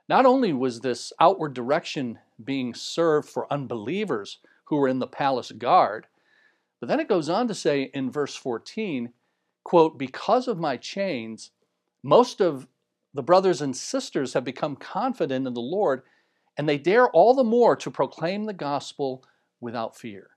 Not 0.09 0.25
only 0.25 0.53
was 0.53 0.79
this 0.79 1.13
outward 1.19 1.53
direction 1.53 2.17
being 2.43 2.73
served 2.73 3.29
for 3.29 3.51
unbelievers 3.53 4.39
who 4.65 4.77
were 4.77 4.87
in 4.87 4.97
the 4.97 5.05
palace 5.05 5.51
guard, 5.51 6.07
but 6.79 6.89
then 6.89 6.99
it 6.99 7.07
goes 7.07 7.29
on 7.29 7.47
to 7.47 7.53
say 7.53 7.91
in 7.93 8.09
verse 8.09 8.35
14, 8.35 9.13
quote, 9.63 9.97
Because 9.97 10.47
of 10.47 10.59
my 10.59 10.77
chains, 10.77 11.51
most 12.03 12.41
of 12.41 12.67
the 13.13 13.23
brothers 13.23 13.61
and 13.61 13.75
sisters 13.75 14.33
have 14.33 14.43
become 14.43 14.75
confident 14.75 15.47
in 15.47 15.53
the 15.53 15.61
Lord, 15.61 16.03
and 16.57 16.67
they 16.67 16.77
dare 16.77 17.09
all 17.09 17.33
the 17.33 17.43
more 17.43 17.75
to 17.75 17.91
proclaim 17.91 18.45
the 18.45 18.53
gospel 18.53 19.23
without 19.61 19.97
fear. 19.97 20.31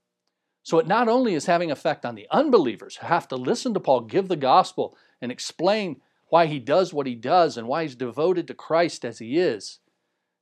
So 0.62 0.78
it 0.78 0.86
not 0.86 1.08
only 1.08 1.34
is 1.34 1.46
having 1.46 1.70
effect 1.70 2.04
on 2.04 2.14
the 2.14 2.26
unbelievers 2.30 2.96
who 2.96 3.06
have 3.06 3.28
to 3.28 3.36
listen 3.36 3.72
to 3.74 3.80
Paul 3.80 4.00
give 4.00 4.28
the 4.28 4.36
gospel 4.36 4.96
and 5.20 5.30
explain 5.30 6.00
why 6.28 6.46
he 6.46 6.58
does 6.58 6.92
what 6.92 7.06
he 7.06 7.14
does 7.14 7.56
and 7.56 7.68
why 7.68 7.82
he's 7.82 7.94
devoted 7.94 8.48
to 8.48 8.54
Christ 8.54 9.04
as 9.04 9.18
he 9.18 9.38
is. 9.38 9.78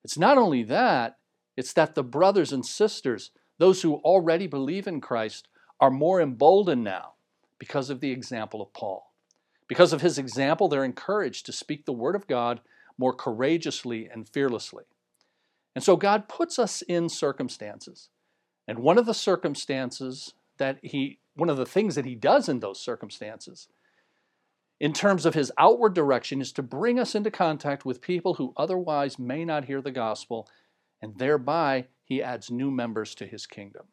It's 0.03 0.19
not 0.19 0.39
only 0.39 0.63
that, 0.65 1.19
it's 1.57 1.73
that 1.75 1.95
the 1.95 2.03
brothers 2.03 2.53
and 2.53 2.65
sisters, 2.65 3.31
those 3.59 3.83
who 3.83 3.97
already 3.97 4.47
believe 4.47 4.87
in 4.87 5.01
Christ, 5.01 5.49
are 5.79 5.91
more 5.91 6.21
emboldened 6.21 6.85
now 6.85 7.14
because 7.59 7.91
of 7.91 8.01
the 8.01 8.11
example 8.11 8.61
of 8.61 8.73
Paul. 8.73 9.13
Because 9.69 9.93
of 9.93 10.01
his 10.03 10.19
example, 10.19 10.69
they're 10.69 10.85
encouraged 10.85 11.47
to 11.47 11.53
speak 11.53 11.85
the 11.85 11.93
word 11.93 12.15
of 12.15 12.27
God 12.27 12.61
more 12.99 13.15
courageously 13.15 14.09
and 14.13 14.29
fearlessly. 14.29 14.85
And 15.75 15.83
so 15.83 15.97
God 15.97 16.29
puts 16.29 16.59
us 16.59 16.83
in 16.83 17.09
circumstances. 17.09 18.09
And 18.69 18.79
one 18.79 18.99
of 18.99 19.07
the 19.07 19.15
circumstances 19.15 20.35
that 20.59 20.79
he, 20.83 21.19
one 21.35 21.51
of 21.51 21.57
the 21.57 21.67
things 21.67 21.95
that 21.97 22.07
he 22.07 22.15
does 22.15 22.49
in 22.49 22.61
those 22.61 22.81
circumstances, 22.81 23.69
in 24.81 24.93
terms 24.93 25.27
of 25.27 25.35
his 25.35 25.53
outward 25.59 25.95
direction, 25.95 26.41
is 26.41 26.53
to 26.53 26.63
bring 26.63 26.99
us 26.99 27.15
into 27.15 27.31
contact 27.31 27.85
with 27.85 28.01
people 28.01 28.35
who 28.35 28.53
otherwise 28.57 29.19
may 29.19 29.45
not 29.45 29.65
hear 29.65 29.81
the 29.81 29.91
gospel, 29.91 30.49
and 31.01 31.19
thereby 31.19 31.87
he 32.05 32.23
adds 32.23 32.51
new 32.51 32.71
members 32.71 33.15
to 33.17 33.27
his 33.27 33.47
kingdom. 33.47 33.87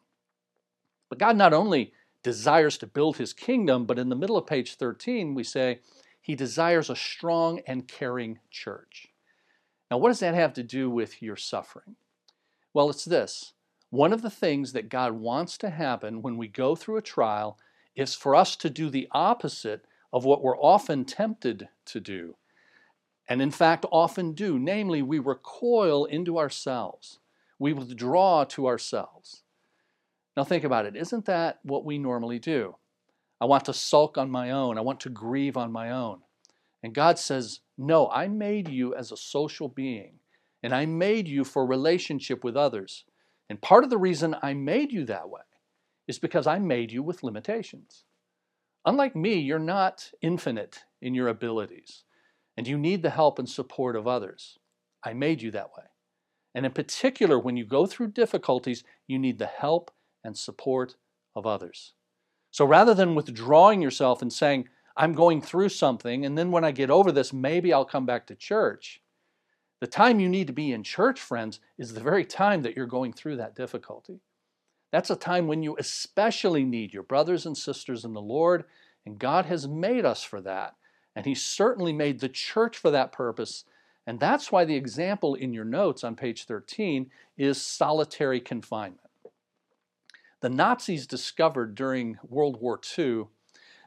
But 1.08 1.18
God 1.18 1.36
not 1.36 1.52
only 1.52 1.92
desires 2.22 2.78
to 2.78 2.86
build 2.86 3.16
his 3.16 3.32
kingdom, 3.32 3.84
but 3.84 3.98
in 3.98 4.08
the 4.08 4.16
middle 4.16 4.36
of 4.36 4.46
page 4.46 4.76
13, 4.76 5.34
we 5.34 5.44
say 5.44 5.80
he 6.20 6.34
desires 6.34 6.88
a 6.88 6.96
strong 6.96 7.60
and 7.66 7.88
caring 7.88 8.38
church. 8.50 9.08
Now, 9.90 9.98
what 9.98 10.08
does 10.08 10.20
that 10.20 10.34
have 10.34 10.54
to 10.54 10.62
do 10.62 10.88
with 10.88 11.20
your 11.20 11.36
suffering? 11.36 11.96
Well, 12.72 12.88
it's 12.88 13.04
this. 13.04 13.52
One 13.90 14.12
of 14.12 14.22
the 14.22 14.30
things 14.30 14.72
that 14.72 14.88
God 14.88 15.12
wants 15.12 15.58
to 15.58 15.68
happen 15.68 16.22
when 16.22 16.38
we 16.38 16.48
go 16.48 16.74
through 16.74 16.96
a 16.96 17.02
trial 17.02 17.58
is 17.94 18.14
for 18.14 18.34
us 18.34 18.56
to 18.56 18.70
do 18.70 18.88
the 18.88 19.08
opposite 19.12 19.84
of 20.12 20.24
what 20.24 20.42
we're 20.42 20.58
often 20.58 21.04
tempted 21.04 21.68
to 21.86 22.00
do, 22.00 22.36
and 23.28 23.42
in 23.42 23.50
fact 23.50 23.84
often 23.90 24.32
do. 24.32 24.58
Namely, 24.58 25.02
we 25.02 25.18
recoil 25.18 26.04
into 26.06 26.38
ourselves, 26.38 27.18
we 27.58 27.72
withdraw 27.72 28.44
to 28.44 28.66
ourselves. 28.66 29.41
Now, 30.36 30.44
think 30.44 30.64
about 30.64 30.86
it. 30.86 30.96
Isn't 30.96 31.26
that 31.26 31.58
what 31.62 31.84
we 31.84 31.98
normally 31.98 32.38
do? 32.38 32.76
I 33.40 33.44
want 33.44 33.64
to 33.66 33.74
sulk 33.74 34.16
on 34.16 34.30
my 34.30 34.50
own, 34.50 34.78
I 34.78 34.82
want 34.82 35.00
to 35.00 35.10
grieve 35.10 35.56
on 35.56 35.72
my 35.72 35.90
own. 35.90 36.20
And 36.82 36.94
God 36.94 37.18
says, 37.18 37.60
No, 37.76 38.08
I 38.08 38.28
made 38.28 38.68
you 38.68 38.94
as 38.94 39.12
a 39.12 39.16
social 39.16 39.68
being, 39.68 40.20
and 40.62 40.74
I 40.74 40.86
made 40.86 41.28
you 41.28 41.44
for 41.44 41.66
relationship 41.66 42.44
with 42.44 42.56
others. 42.56 43.04
And 43.48 43.60
part 43.60 43.84
of 43.84 43.90
the 43.90 43.98
reason 43.98 44.36
I 44.42 44.54
made 44.54 44.92
you 44.92 45.04
that 45.06 45.28
way 45.28 45.42
is 46.08 46.18
because 46.18 46.46
I 46.46 46.58
made 46.58 46.92
you 46.92 47.02
with 47.02 47.22
limitations. 47.22 48.04
Unlike 48.84 49.14
me, 49.14 49.34
you're 49.38 49.58
not 49.58 50.10
infinite 50.20 50.84
in 51.00 51.14
your 51.14 51.28
abilities, 51.28 52.04
and 52.56 52.66
you 52.66 52.78
need 52.78 53.02
the 53.02 53.10
help 53.10 53.38
and 53.38 53.48
support 53.48 53.94
of 53.96 54.08
others. 54.08 54.58
I 55.04 55.14
made 55.14 55.42
you 55.42 55.50
that 55.52 55.70
way. 55.76 55.84
And 56.54 56.66
in 56.66 56.72
particular, 56.72 57.38
when 57.38 57.56
you 57.56 57.64
go 57.64 57.86
through 57.86 58.08
difficulties, 58.08 58.84
you 59.06 59.18
need 59.18 59.38
the 59.38 59.46
help 59.46 59.90
and 60.24 60.36
support 60.36 60.96
of 61.34 61.46
others. 61.46 61.94
So 62.50 62.64
rather 62.64 62.94
than 62.94 63.14
withdrawing 63.14 63.80
yourself 63.80 64.22
and 64.22 64.32
saying, 64.32 64.68
I'm 64.96 65.14
going 65.14 65.40
through 65.40 65.70
something, 65.70 66.26
and 66.26 66.36
then 66.36 66.50
when 66.50 66.64
I 66.64 66.70
get 66.70 66.90
over 66.90 67.10
this, 67.10 67.32
maybe 67.32 67.72
I'll 67.72 67.84
come 67.84 68.04
back 68.04 68.26
to 68.26 68.34
church. 68.34 69.00
The 69.80 69.86
time 69.86 70.20
you 70.20 70.28
need 70.28 70.46
to 70.46 70.52
be 70.52 70.70
in 70.70 70.84
church, 70.84 71.20
friends, 71.20 71.58
is 71.78 71.94
the 71.94 72.00
very 72.00 72.24
time 72.24 72.62
that 72.62 72.76
you're 72.76 72.86
going 72.86 73.12
through 73.12 73.36
that 73.36 73.56
difficulty. 73.56 74.20
That's 74.92 75.10
a 75.10 75.16
time 75.16 75.48
when 75.48 75.62
you 75.62 75.76
especially 75.78 76.64
need 76.64 76.92
your 76.92 77.02
brothers 77.02 77.46
and 77.46 77.56
sisters 77.56 78.04
in 78.04 78.12
the 78.12 78.20
Lord, 78.20 78.64
and 79.06 79.18
God 79.18 79.46
has 79.46 79.66
made 79.66 80.04
us 80.04 80.22
for 80.22 80.40
that. 80.42 80.76
And 81.16 81.24
He 81.24 81.34
certainly 81.34 81.92
made 81.92 82.20
the 82.20 82.28
church 82.28 82.76
for 82.76 82.90
that 82.90 83.12
purpose. 83.12 83.64
And 84.06 84.20
that's 84.20 84.52
why 84.52 84.64
the 84.64 84.76
example 84.76 85.34
in 85.34 85.54
your 85.54 85.64
notes 85.64 86.04
on 86.04 86.14
page 86.14 86.44
13 86.44 87.10
is 87.38 87.60
solitary 87.60 88.40
confinement. 88.40 89.00
The 90.42 90.50
Nazis 90.50 91.06
discovered 91.06 91.76
during 91.76 92.18
World 92.28 92.60
War 92.60 92.80
II 92.98 93.26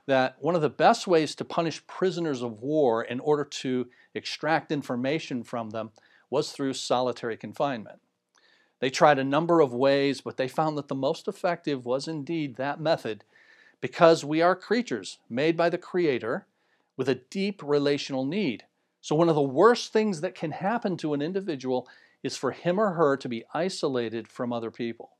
that 0.06 0.38
one 0.40 0.56
of 0.56 0.62
the 0.62 0.70
best 0.70 1.06
ways 1.06 1.36
to 1.36 1.44
punish 1.44 1.86
prisoners 1.86 2.42
of 2.42 2.62
war 2.62 3.04
in 3.04 3.20
order 3.20 3.44
to 3.44 3.90
extract 4.14 4.72
information 4.72 5.44
from 5.44 5.72
them 5.72 5.92
was 6.30 6.54
through 6.54 6.76
solitary 6.76 7.36
confinement. 7.36 8.00
They 8.80 8.90
tried 8.90 9.20
a 9.20 9.24
number 9.26 9.60
of 9.60 9.74
ways, 9.74 10.22
but 10.22 10.38
they 10.38 10.48
found 10.48 10.78
that 10.78 10.88
the 10.88 10.96
most 10.96 11.28
effective 11.28 11.86
was 11.86 12.08
indeed 12.08 12.56
that 12.56 12.80
method 12.80 13.26
because 13.82 14.24
we 14.24 14.42
are 14.42 14.56
creatures 14.56 15.20
made 15.30 15.58
by 15.58 15.70
the 15.70 15.78
Creator 15.78 16.48
with 16.96 17.10
a 17.10 17.16
deep 17.16 17.62
relational 17.62 18.24
need. 18.24 18.64
So, 19.02 19.14
one 19.14 19.28
of 19.28 19.36
the 19.36 19.42
worst 19.42 19.92
things 19.92 20.22
that 20.22 20.36
can 20.36 20.52
happen 20.52 20.96
to 20.98 21.14
an 21.14 21.22
individual 21.22 21.86
is 22.24 22.38
for 22.38 22.52
him 22.52 22.80
or 22.80 22.94
her 22.94 23.18
to 23.18 23.28
be 23.28 23.44
isolated 23.54 24.30
from 24.30 24.54
other 24.54 24.72
people. 24.72 25.15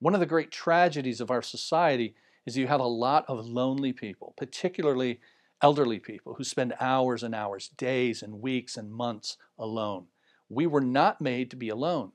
One 0.00 0.14
of 0.14 0.20
the 0.20 0.26
great 0.26 0.50
tragedies 0.50 1.20
of 1.20 1.30
our 1.30 1.42
society 1.42 2.14
is 2.46 2.56
you 2.56 2.66
have 2.66 2.80
a 2.80 2.84
lot 2.84 3.26
of 3.28 3.46
lonely 3.46 3.92
people, 3.92 4.32
particularly 4.36 5.20
elderly 5.62 5.98
people 5.98 6.34
who 6.34 6.44
spend 6.44 6.74
hours 6.80 7.22
and 7.22 7.34
hours, 7.34 7.68
days 7.68 8.22
and 8.22 8.40
weeks 8.40 8.78
and 8.78 8.90
months 8.90 9.36
alone. 9.58 10.06
We 10.48 10.66
were 10.66 10.80
not 10.80 11.20
made 11.20 11.50
to 11.50 11.56
be 11.56 11.68
alone. 11.68 12.12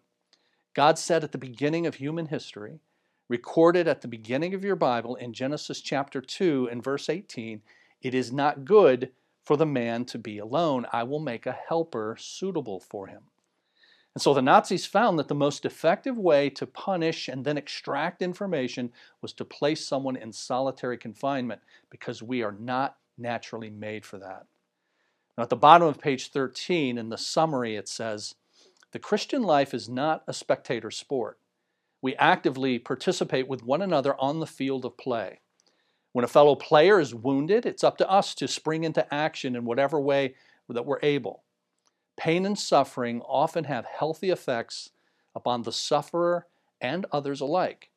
God 0.73 0.97
said 0.97 1.23
at 1.23 1.31
the 1.31 1.37
beginning 1.37 1.85
of 1.85 1.95
human 1.95 2.25
history, 2.25 2.79
recorded 3.29 3.87
at 3.87 4.01
the 4.01 4.07
beginning 4.07 4.55
of 4.55 4.63
your 4.63 4.75
Bible 4.75 5.15
in 5.15 5.31
Genesis 5.31 5.79
chapter 5.79 6.21
2 6.21 6.69
and 6.71 6.83
verse 6.83 7.07
18, 7.07 7.61
it 8.01 8.15
is 8.15 8.33
not 8.33 8.65
good 8.65 9.11
for 9.43 9.57
the 9.57 9.65
man 9.65 10.05
to 10.05 10.17
be 10.17 10.39
alone. 10.39 10.87
I 10.91 11.03
will 11.03 11.19
make 11.19 11.45
a 11.45 11.57
helper 11.69 12.17
suitable 12.19 12.79
for 12.79 13.07
him. 13.07 13.25
And 14.15 14.21
so 14.21 14.33
the 14.33 14.41
Nazis 14.41 14.85
found 14.85 15.19
that 15.19 15.27
the 15.27 15.35
most 15.35 15.65
effective 15.65 16.17
way 16.17 16.49
to 16.51 16.65
punish 16.65 17.27
and 17.27 17.43
then 17.43 17.57
extract 17.57 18.21
information 18.21 18.91
was 19.21 19.33
to 19.33 19.45
place 19.45 19.85
someone 19.85 20.15
in 20.15 20.31
solitary 20.31 20.97
confinement 20.97 21.61
because 21.89 22.23
we 22.23 22.41
are 22.41 22.55
not 22.57 22.95
naturally 23.17 23.69
made 23.69 24.05
for 24.05 24.17
that. 24.19 24.45
Now, 25.37 25.43
at 25.43 25.49
the 25.49 25.57
bottom 25.57 25.87
of 25.87 25.99
page 25.99 26.31
13, 26.31 26.97
in 26.97 27.09
the 27.09 27.17
summary, 27.17 27.75
it 27.75 27.89
says, 27.89 28.35
the 28.93 28.99
Christian 28.99 29.43
life 29.43 29.73
is 29.73 29.89
not 29.89 30.23
a 30.27 30.33
spectator 30.33 30.89
sport. 30.89 31.37
We 32.01 32.15
actively 32.15 32.79
participate 32.79 33.49
with 33.49 33.63
one 33.63 33.81
another 33.81 34.15
on 34.17 34.39
the 34.39 34.47
field 34.47 34.85
of 34.85 34.95
play. 34.95 35.41
When 36.13 36.23
a 36.23 36.29
fellow 36.29 36.55
player 36.55 37.01
is 37.01 37.13
wounded, 37.13 37.65
it's 37.65 37.83
up 37.83 37.97
to 37.97 38.09
us 38.09 38.33
to 38.35 38.47
spring 38.47 38.85
into 38.85 39.13
action 39.13 39.57
in 39.57 39.65
whatever 39.65 39.99
way 39.99 40.35
that 40.69 40.85
we're 40.85 40.99
able. 41.03 41.43
Pain 42.17 42.45
and 42.45 42.57
suffering 42.57 43.21
often 43.21 43.65
have 43.65 43.85
healthy 43.85 44.29
effects 44.29 44.91
upon 45.35 45.61
the 45.61 45.71
sufferer 45.71 46.47
and 46.79 47.05
others 47.11 47.41
alike. 47.41 47.89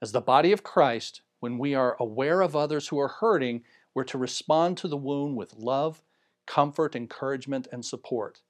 As 0.00 0.12
the 0.12 0.20
body 0.20 0.52
of 0.52 0.62
Christ, 0.62 1.22
when 1.40 1.58
we 1.58 1.74
are 1.74 1.96
aware 1.98 2.40
of 2.40 2.54
others 2.54 2.88
who 2.88 2.98
are 2.98 3.08
hurting, 3.08 3.62
we're 3.94 4.04
to 4.04 4.18
respond 4.18 4.76
to 4.78 4.88
the 4.88 4.96
wound 4.96 5.36
with 5.36 5.54
love, 5.54 6.02
comfort, 6.46 6.94
encouragement, 6.94 7.66
and 7.72 7.84
support. 7.84 8.42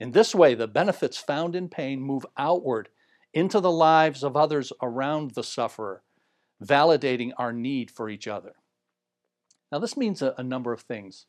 In 0.00 0.12
this 0.12 0.34
way, 0.34 0.54
the 0.54 0.68
benefits 0.68 1.18
found 1.18 1.54
in 1.54 1.68
pain 1.68 2.00
move 2.00 2.26
outward 2.36 2.88
into 3.32 3.60
the 3.60 3.70
lives 3.70 4.22
of 4.22 4.36
others 4.36 4.72
around 4.80 5.32
the 5.32 5.42
sufferer, 5.42 6.02
validating 6.62 7.32
our 7.36 7.52
need 7.52 7.90
for 7.90 8.08
each 8.08 8.28
other. 8.28 8.54
Now, 9.72 9.78
this 9.80 9.96
means 9.96 10.22
a, 10.22 10.34
a, 10.38 10.42
number 10.42 10.72
of 10.72 10.82
things 10.82 11.26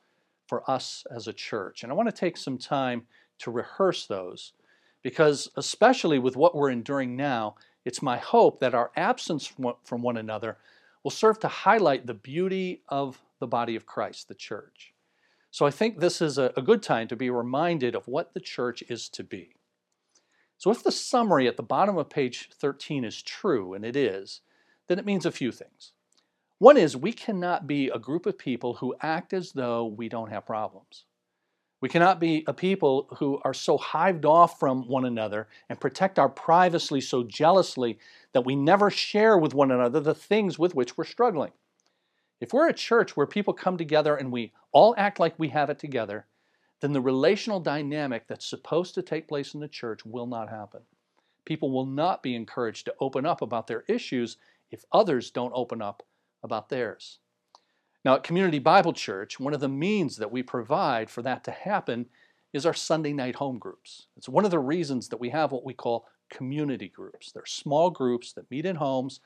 for 0.48 0.70
us 0.70 1.04
as 1.10 1.28
a 1.28 1.34
church, 1.34 1.82
and 1.82 1.92
I 1.92 1.96
want 1.96 2.08
to 2.10 2.16
take 2.16 2.38
some 2.38 2.60
time 2.60 3.08
to 3.40 3.52
rehearse 3.52 4.06
those 4.06 4.54
because, 5.02 5.50
especially 5.56 6.20
with 6.20 6.36
what 6.36 6.56
we're 6.56 6.72
enduring 6.72 7.16
now, 7.16 7.56
it's 7.84 8.02
my 8.02 8.18
hope 8.18 8.60
that 8.60 8.74
our 8.74 8.92
absence 8.96 9.46
from 9.84 10.02
one 10.02 10.18
another 10.18 10.58
will 11.04 11.12
serve 11.12 11.40
to 11.40 11.48
highlight 11.48 12.08
the 12.08 12.14
beauty 12.16 12.82
of 12.90 13.22
the 13.40 13.48
body 13.48 13.76
of 13.76 13.86
Christ, 13.86 14.28
the 14.28 14.34
church. 14.34 14.94
So 15.52 15.66
I 15.66 15.72
think 15.72 16.00
this 16.00 16.22
is 16.22 16.38
a, 16.38 16.52
good 16.66 16.82
time 16.82 17.08
to 17.08 17.16
be 17.16 17.30
reminded 17.30 17.96
of 17.96 18.08
what 18.08 18.34
the 18.34 18.40
church 18.40 18.84
is 18.90 19.08
to 19.10 19.24
be. 19.24 19.56
So 20.58 20.72
if 20.72 20.84
the 20.84 20.92
summary 20.92 21.48
at 21.48 21.56
the 21.56 21.64
bottom 21.64 21.98
of 21.98 22.10
page 22.10 22.50
13 22.54 23.06
is 23.06 23.22
true, 23.22 23.74
and 23.74 23.86
it 23.86 23.96
is, 23.96 24.42
then 24.88 25.00
it 25.00 25.06
means 25.06 25.26
a 25.26 25.32
few 25.32 25.52
things. 25.52 25.92
One 26.58 26.78
is 26.78 26.98
we 26.98 27.14
cannot 27.14 27.68
be 27.68 27.90
a 27.90 28.00
group 28.00 28.26
of 28.26 28.38
people 28.38 28.74
who 28.74 28.96
act 29.02 29.34
as 29.34 29.52
though 29.52 29.86
we 29.86 30.10
don't 30.10 30.32
have 30.32 30.46
problems. 30.46 31.06
We 31.82 31.90
cannot 31.90 32.20
be 32.20 32.44
a 32.48 32.54
people 32.54 33.08
who 33.18 33.40
are 33.44 33.54
so 33.54 33.78
hived 33.78 34.26
off 34.26 34.60
from 34.60 34.88
one 34.88 35.06
another 35.06 35.48
and 35.70 35.80
protect 35.80 36.18
our 36.18 36.30
privacy 36.30 37.02
so 37.02 37.24
jealously 37.24 38.00
that 38.32 38.46
we 38.46 38.56
never 38.56 38.90
share 38.90 39.38
with 39.38 39.54
one 39.54 39.72
another 39.72 40.00
the 40.00 40.16
things 40.16 40.58
with 40.58 40.74
which 40.74 40.98
we're 40.98 41.04
struggling. 41.04 41.52
If 42.40 42.54
we're 42.54 42.70
a 42.70 42.74
church 42.74 43.16
where 43.16 43.28
people 43.28 43.54
come 43.54 43.78
together 43.78 44.16
and 44.16 44.32
we 44.32 44.54
all 44.72 44.96
act 44.98 45.20
like 45.20 45.38
we 45.38 45.50
have 45.50 45.70
it 45.70 45.80
together, 45.80 46.26
then 46.82 46.94
the 46.94 47.02
relational 47.02 47.60
dynamic 47.60 48.28
that's 48.28 48.46
supposed 48.46 48.96
to 48.96 49.02
take 49.02 49.28
place 49.28 49.54
in 49.54 49.60
the 49.60 49.68
church 49.68 50.06
will 50.06 50.28
not 50.28 50.50
happen. 50.50 50.82
People 51.46 51.72
will 51.72 51.86
not 51.86 52.24
be 52.24 52.36
encouraged 52.36 52.86
to 52.86 52.96
open 53.00 53.26
up 53.26 53.42
about 53.42 53.68
their 53.68 53.84
issues 53.88 54.38
if 54.72 54.84
others 54.92 55.32
don't 55.32 55.54
open 55.56 55.82
up 55.82 56.04
about 56.44 56.70
theirs. 56.70 57.20
Now, 58.06 58.14
at 58.14 58.24
Community 58.24 58.60
Bible 58.60 58.94
Church, 58.94 59.40
one 59.40 59.56
of 59.56 59.60
the 59.60 59.68
means 59.68 60.18
that 60.18 60.32
we 60.32 60.44
provide 60.44 61.10
for 61.10 61.24
that 61.24 61.44
to 61.46 61.52
happen 61.52 62.06
is 62.54 62.64
our 62.64 62.74
Sunday 62.74 63.12
night 63.14 63.36
home 63.36 63.58
groups. 63.58 64.06
It's 64.16 64.30
one 64.30 64.46
of 64.46 64.52
the 64.52 64.60
reasons 64.60 65.10
that 65.10 65.20
we 65.20 65.32
have 65.32 65.52
what 65.52 65.66
we 65.66 65.74
call 65.74 66.08
community 66.30 66.88
groups. 66.88 67.32
They're 67.32 67.48
small 67.48 67.90
groups 67.90 68.32
that 68.34 68.50
meet 68.52 68.68
in 68.68 68.76
homes 68.76 69.22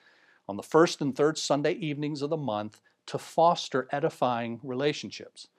on 0.47 0.55
the 0.55 0.63
first 0.63 1.01
and 1.01 1.13
third 1.13 1.37
Sunday 1.37 1.73
evenings 1.73 2.21
of 2.21 2.29
the 2.29 2.37
month 2.37 2.79
to 3.07 3.17
foster 3.17 3.89
edifying 3.91 4.61
relationships. 4.63 5.49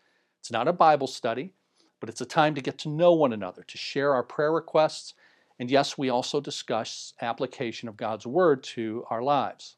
It's 0.41 0.51
not 0.51 0.67
a 0.67 0.73
Bible 0.73 1.07
study, 1.07 1.53
but 2.01 2.09
it's 2.09 2.23
a 2.23 2.27
time 2.27 2.55
to 2.55 2.63
get 2.63 2.79
to 2.79 2.89
know 2.89 3.13
one 3.13 3.35
another, 3.35 3.63
to 3.65 3.77
share 3.77 4.15
our 4.15 4.23
prayer 4.23 4.51
requests, 4.51 5.13
and 5.59 5.71
yes, 5.71 5.99
we 5.99 6.09
also 6.09 6.41
discuss 6.41 7.13
application 7.21 7.87
of 7.87 7.99
God's 7.99 8.27
Word 8.27 8.63
to 8.63 9.05
our 9.11 9.23
lives. 9.23 9.77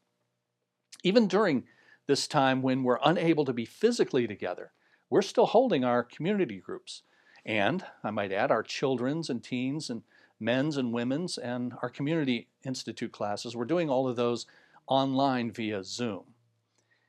Even 1.03 1.27
during 1.27 1.65
this 2.07 2.27
time 2.27 2.61
when 2.61 2.83
we're 2.83 2.99
unable 3.03 3.45
to 3.45 3.53
be 3.53 3.65
physically 3.65 4.27
together, 4.27 4.71
we're 5.09 5.21
still 5.21 5.45
holding 5.45 5.83
our 5.83 6.03
community 6.03 6.57
groups. 6.57 7.03
And 7.45 7.85
I 8.03 8.11
might 8.11 8.31
add, 8.31 8.51
our 8.51 8.63
children's 8.63 9.29
and 9.29 9.43
teens 9.43 9.89
and 9.89 10.03
men's 10.39 10.77
and 10.77 10.93
women's 10.93 11.37
and 11.37 11.73
our 11.81 11.89
community 11.89 12.47
institute 12.65 13.11
classes. 13.11 13.55
We're 13.55 13.65
doing 13.65 13.89
all 13.89 14.07
of 14.07 14.15
those 14.15 14.45
online 14.87 15.51
via 15.51 15.83
Zoom. 15.83 16.23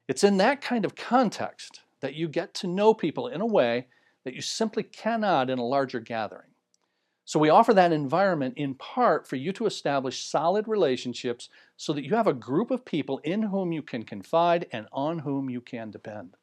It's 0.07 0.25
in 0.25 0.37
that 0.39 0.61
kind 0.61 0.85
of 0.85 0.95
context 0.95 1.81
that 2.01 2.15
you 2.15 2.29
get 2.29 2.55
to 2.55 2.67
know 2.67 2.95
people 2.95 3.29
in 3.29 3.41
a 3.41 3.47
way 3.47 3.87
that 4.25 4.35
you 4.35 4.43
simply 4.43 4.83
cannot 4.83 5.51
in 5.51 5.59
a 5.59 5.67
larger 5.67 6.01
gathering. 6.01 6.51
So 7.25 7.39
we 7.39 7.49
offer 7.49 7.73
that 7.75 7.93
environment 7.93 8.55
in 8.57 8.75
part 8.75 9.27
for 9.27 9.37
you 9.37 9.53
to 9.53 9.67
establish 9.67 10.27
solid 10.27 10.69
relationships 10.69 11.49
so 11.77 11.93
that 11.93 12.05
you 12.05 12.15
have 12.15 12.27
a 12.27 12.33
group 12.33 12.71
of 12.71 12.85
people 12.85 13.19
in 13.19 13.43
whom 13.43 13.73
you 13.73 13.83
can 13.83 14.05
confide 14.05 14.67
and 14.73 14.87
on 14.93 15.21
whom 15.21 15.51
you 15.51 15.61
can 15.61 15.91
depend. 15.91 16.37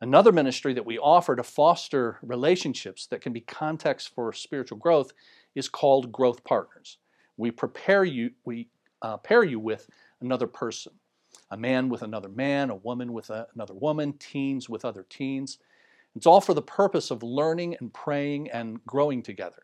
Another 0.00 0.32
ministry 0.32 0.74
that 0.74 0.84
we 0.84 0.98
offer 0.98 1.36
to 1.36 1.44
foster 1.44 2.18
relationships 2.22 3.06
that 3.06 3.20
can 3.20 3.32
be 3.32 3.40
context 3.40 4.12
for 4.14 4.32
spiritual 4.32 4.78
growth 4.78 5.12
is 5.54 5.68
called 5.68 6.10
Growth 6.10 6.42
Partners. 6.42 6.98
We 7.36 7.50
prepare 7.52 8.04
you, 8.04 8.32
we 8.44 8.68
uh, 9.00 9.18
pair 9.18 9.44
you 9.44 9.60
with 9.60 9.88
another 10.20 10.46
person, 10.46 10.92
a 11.50 11.56
man 11.56 11.88
with 11.88 12.02
another 12.02 12.28
man, 12.28 12.70
a 12.70 12.76
woman 12.76 13.12
with 13.12 13.30
a, 13.30 13.46
another 13.54 13.74
woman, 13.74 14.14
teens 14.14 14.68
with 14.68 14.84
other 14.84 15.06
teens. 15.08 15.58
It's 16.16 16.26
all 16.26 16.40
for 16.40 16.52
the 16.52 16.62
purpose 16.62 17.10
of 17.10 17.22
learning 17.22 17.76
and 17.80 17.92
praying 17.92 18.50
and 18.50 18.84
growing 18.84 19.22
together. 19.22 19.62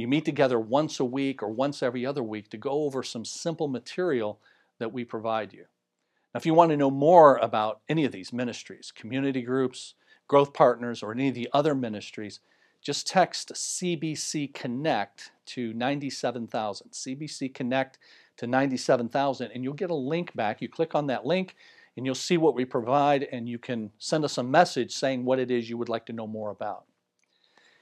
You 0.00 0.08
meet 0.08 0.24
together 0.24 0.58
once 0.58 0.98
a 0.98 1.04
week 1.04 1.42
or 1.42 1.50
once 1.50 1.82
every 1.82 2.06
other 2.06 2.22
week 2.22 2.48
to 2.50 2.56
go 2.56 2.70
over 2.84 3.02
some 3.02 3.24
simple 3.24 3.68
material 3.68 4.40
that 4.78 4.94
we 4.94 5.04
provide 5.04 5.52
you. 5.52 5.66
Now, 6.32 6.38
if 6.38 6.46
you 6.46 6.54
want 6.54 6.70
to 6.70 6.76
know 6.78 6.90
more 6.90 7.36
about 7.36 7.80
any 7.86 8.06
of 8.06 8.12
these 8.12 8.32
ministries, 8.32 8.92
community 8.94 9.42
groups, 9.42 9.94
growth 10.26 10.54
partners, 10.54 11.02
or 11.02 11.12
any 11.12 11.28
of 11.28 11.34
the 11.34 11.50
other 11.52 11.74
ministries, 11.74 12.40
just 12.80 13.06
text 13.06 13.52
CBC 13.52 14.54
Connect 14.54 15.32
to 15.46 15.74
97,000. 15.74 16.92
CBC 16.92 17.52
Connect 17.52 17.98
to 18.38 18.46
97,000, 18.46 19.50
and 19.50 19.62
you'll 19.62 19.74
get 19.74 19.90
a 19.90 19.94
link 19.94 20.34
back. 20.34 20.62
You 20.62 20.68
click 20.70 20.94
on 20.94 21.08
that 21.08 21.26
link, 21.26 21.56
and 21.98 22.06
you'll 22.06 22.14
see 22.14 22.38
what 22.38 22.54
we 22.54 22.64
provide, 22.64 23.24
and 23.24 23.46
you 23.46 23.58
can 23.58 23.90
send 23.98 24.24
us 24.24 24.38
a 24.38 24.42
message 24.42 24.94
saying 24.94 25.26
what 25.26 25.38
it 25.38 25.50
is 25.50 25.68
you 25.68 25.76
would 25.76 25.90
like 25.90 26.06
to 26.06 26.14
know 26.14 26.26
more 26.26 26.50
about. 26.50 26.84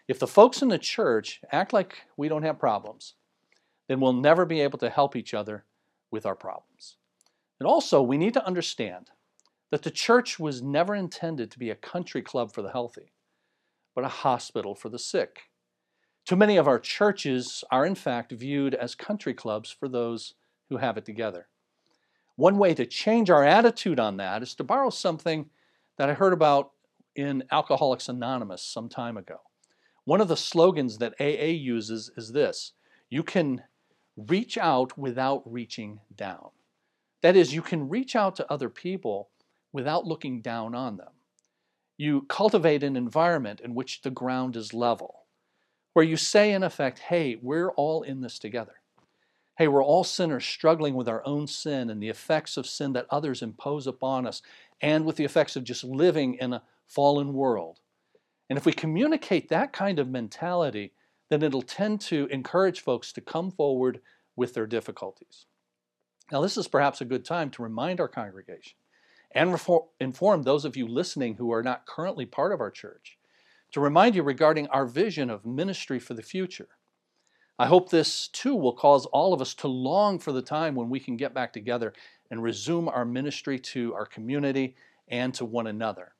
If 0.08 0.18
the 0.18 0.26
folks 0.26 0.62
in 0.62 0.68
the 0.68 0.78
church 0.78 1.42
act 1.52 1.74
like 1.74 1.98
we 2.16 2.28
don't 2.28 2.42
have 2.42 2.58
problems, 2.58 3.14
then 3.88 4.00
we'll 4.00 4.14
never 4.14 4.46
be 4.46 4.62
able 4.62 4.78
to 4.78 4.88
help 4.88 5.14
each 5.14 5.34
other 5.34 5.66
with 6.10 6.24
our 6.24 6.34
problems. 6.34 6.96
And 7.60 7.66
also, 7.66 8.00
we 8.00 8.16
need 8.16 8.32
to 8.34 8.46
understand 8.46 9.10
that 9.70 9.82
the 9.82 9.90
church 9.90 10.38
was 10.38 10.62
never 10.62 10.94
intended 10.94 11.50
to 11.50 11.58
be 11.58 11.68
a 11.68 11.74
country 11.74 12.22
club 12.22 12.52
for 12.52 12.62
the 12.62 12.70
healthy, 12.70 13.12
but 13.94 14.04
a 14.04 14.08
hospital 14.08 14.74
for 14.74 14.88
the 14.88 14.98
sick. 14.98 15.40
Too 16.24 16.36
many 16.36 16.56
of 16.56 16.66
our 16.66 16.78
churches 16.78 17.62
are, 17.70 17.84
in 17.84 17.94
fact, 17.94 18.32
viewed 18.32 18.74
as 18.74 18.94
country 18.94 19.34
clubs 19.34 19.70
for 19.70 19.88
those 19.88 20.34
who 20.70 20.78
have 20.78 20.96
it 20.96 21.04
together. 21.04 21.48
One 22.36 22.56
way 22.56 22.72
to 22.74 22.86
change 22.86 23.28
our 23.28 23.44
attitude 23.44 24.00
on 24.00 24.16
that 24.18 24.42
is 24.42 24.54
to 24.54 24.64
borrow 24.64 24.88
something 24.88 25.50
that 25.98 26.08
I 26.08 26.14
heard 26.14 26.32
about 26.32 26.70
in 27.14 27.44
Alcoholics 27.50 28.08
Anonymous 28.08 28.62
some 28.62 28.88
time 28.88 29.16
ago. 29.18 29.40
One 30.08 30.22
of 30.22 30.28
the 30.28 30.38
slogans 30.38 30.96
that 30.96 31.20
AA 31.20 31.52
uses 31.52 32.10
is 32.16 32.32
this 32.32 32.72
you 33.10 33.22
can 33.22 33.64
reach 34.16 34.56
out 34.56 34.96
without 34.96 35.42
reaching 35.44 36.00
down. 36.16 36.48
That 37.20 37.36
is, 37.36 37.52
you 37.52 37.60
can 37.60 37.90
reach 37.90 38.16
out 38.16 38.34
to 38.36 38.50
other 38.50 38.70
people 38.70 39.28
without 39.70 40.06
looking 40.06 40.40
down 40.40 40.74
on 40.74 40.96
them. 40.96 41.12
You 41.98 42.22
cultivate 42.22 42.82
an 42.82 42.96
environment 42.96 43.60
in 43.60 43.74
which 43.74 44.00
the 44.00 44.10
ground 44.10 44.56
is 44.56 44.72
level, 44.72 45.26
where 45.92 46.06
you 46.06 46.16
say, 46.16 46.52
in 46.54 46.62
effect, 46.62 47.00
hey, 47.00 47.36
we're 47.42 47.72
all 47.72 48.00
in 48.00 48.22
this 48.22 48.38
together. 48.38 48.80
Hey, 49.58 49.68
we're 49.68 49.84
all 49.84 50.04
sinners 50.04 50.46
struggling 50.46 50.94
with 50.94 51.10
our 51.10 51.22
own 51.26 51.46
sin 51.46 51.90
and 51.90 52.02
the 52.02 52.08
effects 52.08 52.56
of 52.56 52.66
sin 52.66 52.94
that 52.94 53.08
others 53.10 53.42
impose 53.42 53.86
upon 53.86 54.26
us, 54.26 54.40
and 54.80 55.04
with 55.04 55.16
the 55.16 55.26
effects 55.26 55.54
of 55.54 55.64
just 55.64 55.84
living 55.84 56.32
in 56.36 56.54
a 56.54 56.62
fallen 56.86 57.34
world. 57.34 57.80
And 58.48 58.56
if 58.56 58.64
we 58.64 58.72
communicate 58.72 59.48
that 59.48 59.72
kind 59.72 59.98
of 59.98 60.08
mentality, 60.08 60.92
then 61.28 61.42
it'll 61.42 61.62
tend 61.62 62.00
to 62.02 62.26
encourage 62.30 62.80
folks 62.80 63.12
to 63.12 63.20
come 63.20 63.50
forward 63.50 64.00
with 64.36 64.54
their 64.54 64.66
difficulties. 64.66 65.46
Now, 66.32 66.40
this 66.40 66.56
is 66.56 66.68
perhaps 66.68 67.00
a 67.00 67.06
good 67.06 67.24
time 67.24 67.50
to 67.50 67.62
remind 67.62 68.00
our 68.00 68.08
congregation 68.08 68.76
and 69.32 69.58
inform 70.00 70.42
those 70.42 70.64
of 70.64 70.76
you 70.76 70.86
listening 70.86 71.34
who 71.34 71.52
are 71.52 71.62
not 71.62 71.86
currently 71.86 72.26
part 72.26 72.52
of 72.52 72.60
our 72.60 72.70
church 72.70 73.18
to 73.72 73.80
remind 73.80 74.14
you 74.14 74.22
regarding 74.22 74.66
our 74.68 74.86
vision 74.86 75.28
of 75.28 75.44
ministry 75.44 75.98
for 75.98 76.14
the 76.14 76.22
future. 76.22 76.68
I 77.58 77.66
hope 77.66 77.90
this 77.90 78.28
too 78.28 78.54
will 78.54 78.72
cause 78.72 79.04
all 79.06 79.34
of 79.34 79.42
us 79.42 79.52
to 79.54 79.68
long 79.68 80.18
for 80.18 80.32
the 80.32 80.42
time 80.42 80.74
when 80.74 80.88
we 80.88 81.00
can 81.00 81.16
get 81.16 81.34
back 81.34 81.52
together 81.52 81.92
and 82.30 82.42
resume 82.42 82.88
our 82.88 83.04
ministry 83.04 83.58
to 83.58 83.94
our 83.94 84.06
community 84.06 84.76
and 85.08 85.34
to 85.34 85.44
one 85.44 85.66
another. 85.66 86.12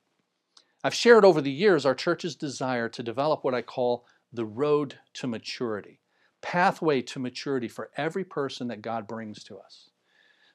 I've 0.81 0.93
shared 0.93 1.25
over 1.25 1.41
the 1.41 1.51
years 1.51 1.85
our 1.85 1.95
church's 1.95 2.35
desire 2.35 2.87
to 2.87 3.03
develop 3.03 3.43
what 3.43 3.53
I 3.53 3.61
call 3.61 4.05
the 4.31 4.45
road 4.45 4.99
to 5.15 5.27
maturity, 5.27 5.99
pathway 6.41 7.01
to 7.01 7.19
maturity 7.19 7.67
for 7.67 7.91
every 7.97 8.23
person 8.23 8.69
that 8.69 8.81
God 8.81 9.05
brings 9.05 9.43
to 9.45 9.57
us. 9.57 9.89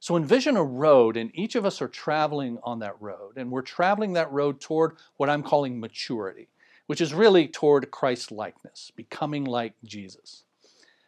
So 0.01 0.17
envision 0.17 0.57
a 0.57 0.65
road, 0.65 1.19
and 1.19 1.31
each 1.35 1.55
of 1.55 1.67
us 1.67 1.83
are 1.83 1.89
traveling 1.89 2.59
on 2.63 2.79
that 2.79 3.01
road, 3.01 3.37
and 3.37 3.51
we're 3.51 3.63
traveling 3.63 4.15
that 4.15 4.33
road 4.33 4.61
toward 4.61 4.97
what 5.17 5.29
I'm 5.29 5.43
calling 5.43 5.79
maturity, 5.79 6.49
which 6.87 7.01
is 7.01 7.13
really 7.13 7.47
toward 7.47 7.91
Christ 7.91 8.33
likeness, 8.33 8.93
becoming 8.97 9.45
like 9.45 9.75
Jesus. 9.85 10.45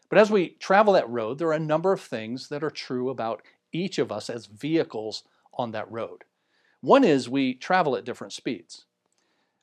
But 0.09 0.19
as 0.19 0.31
we 0.31 0.51
travel 0.61 0.93
that 0.93 1.09
road, 1.09 1.39
there 1.39 1.49
are 1.49 1.55
a 1.55 1.59
number 1.59 1.93
of 1.93 2.01
things 2.01 2.49
that 2.49 2.63
are 2.63 2.71
true 2.71 3.09
about 3.09 3.43
each 3.73 3.99
of 3.99 4.13
us 4.13 4.29
as 4.29 4.47
vehicles 4.47 5.25
on 5.55 5.73
that 5.73 5.91
road. 5.91 6.25
One 6.81 7.05
is 7.05 7.29
we 7.29 7.55
travel 7.55 7.97
at 7.97 8.05
different 8.05 8.33
speeds. 8.33 8.86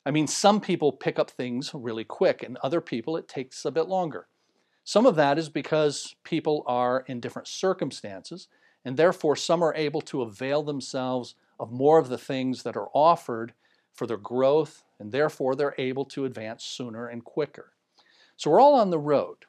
I 0.06 0.10
mean, 0.10 0.26
some 0.26 0.60
people 0.60 0.92
pick 0.92 1.18
up 1.18 1.30
things 1.30 1.70
really 1.72 2.04
quick, 2.04 2.42
and 2.42 2.58
other 2.58 2.80
people 2.80 3.16
it 3.16 3.26
takes 3.28 3.64
a 3.64 3.70
bit 3.70 3.88
longer. 3.88 4.26
Some 4.84 5.06
of 5.06 5.16
that 5.16 5.38
is 5.38 5.48
because 5.48 6.14
people 6.24 6.62
are 6.66 7.04
in 7.06 7.20
different 7.20 7.48
circumstances, 7.48 8.48
and 8.84 8.96
therefore 8.96 9.34
some 9.34 9.62
are 9.62 9.74
able 9.74 10.02
to 10.02 10.20
avail 10.20 10.62
themselves 10.62 11.34
of 11.58 11.72
more 11.72 11.98
of 11.98 12.10
the 12.10 12.18
things 12.18 12.64
that 12.64 12.76
are 12.76 12.90
offered 12.92 13.54
for 13.94 14.06
their 14.06 14.18
growth, 14.18 14.84
and 14.98 15.10
therefore 15.10 15.54
they're 15.54 15.74
able 15.78 16.04
to 16.04 16.26
advance 16.26 16.64
sooner 16.64 17.06
and 17.06 17.24
quicker. 17.24 17.72
So 18.36 18.50
we're 18.50 18.60
all 18.60 18.74
on 18.74 18.90
the 18.90 18.98
road. 18.98 19.46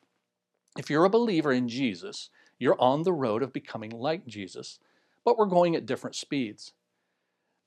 If 0.77 0.89
you're 0.89 1.05
a 1.05 1.09
believer 1.09 1.51
in 1.51 1.67
Jesus, 1.67 2.29
you're 2.59 2.79
on 2.79 3.03
the 3.03 3.11
road 3.11 3.43
of 3.43 3.51
becoming 3.51 3.89
like 3.89 4.25
Jesus, 4.25 4.79
but 5.25 5.37
we're 5.37 5.47
going 5.47 5.75
at 5.75 5.85
different 5.85 6.15
speeds. 6.15 6.71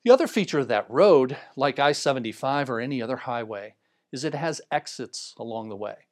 The 0.04 0.12
other 0.12 0.28
feature 0.28 0.60
of 0.60 0.68
that 0.68 0.88
road, 0.88 1.36
like 1.56 1.78
I 1.78 1.92
75 1.92 2.70
or 2.70 2.80
any 2.80 3.02
other 3.02 3.16
highway, 3.16 3.74
is 4.12 4.24
it 4.24 4.34
has 4.34 4.60
exits 4.70 5.34
along 5.36 5.68
the 5.68 5.76
way. 5.76 6.06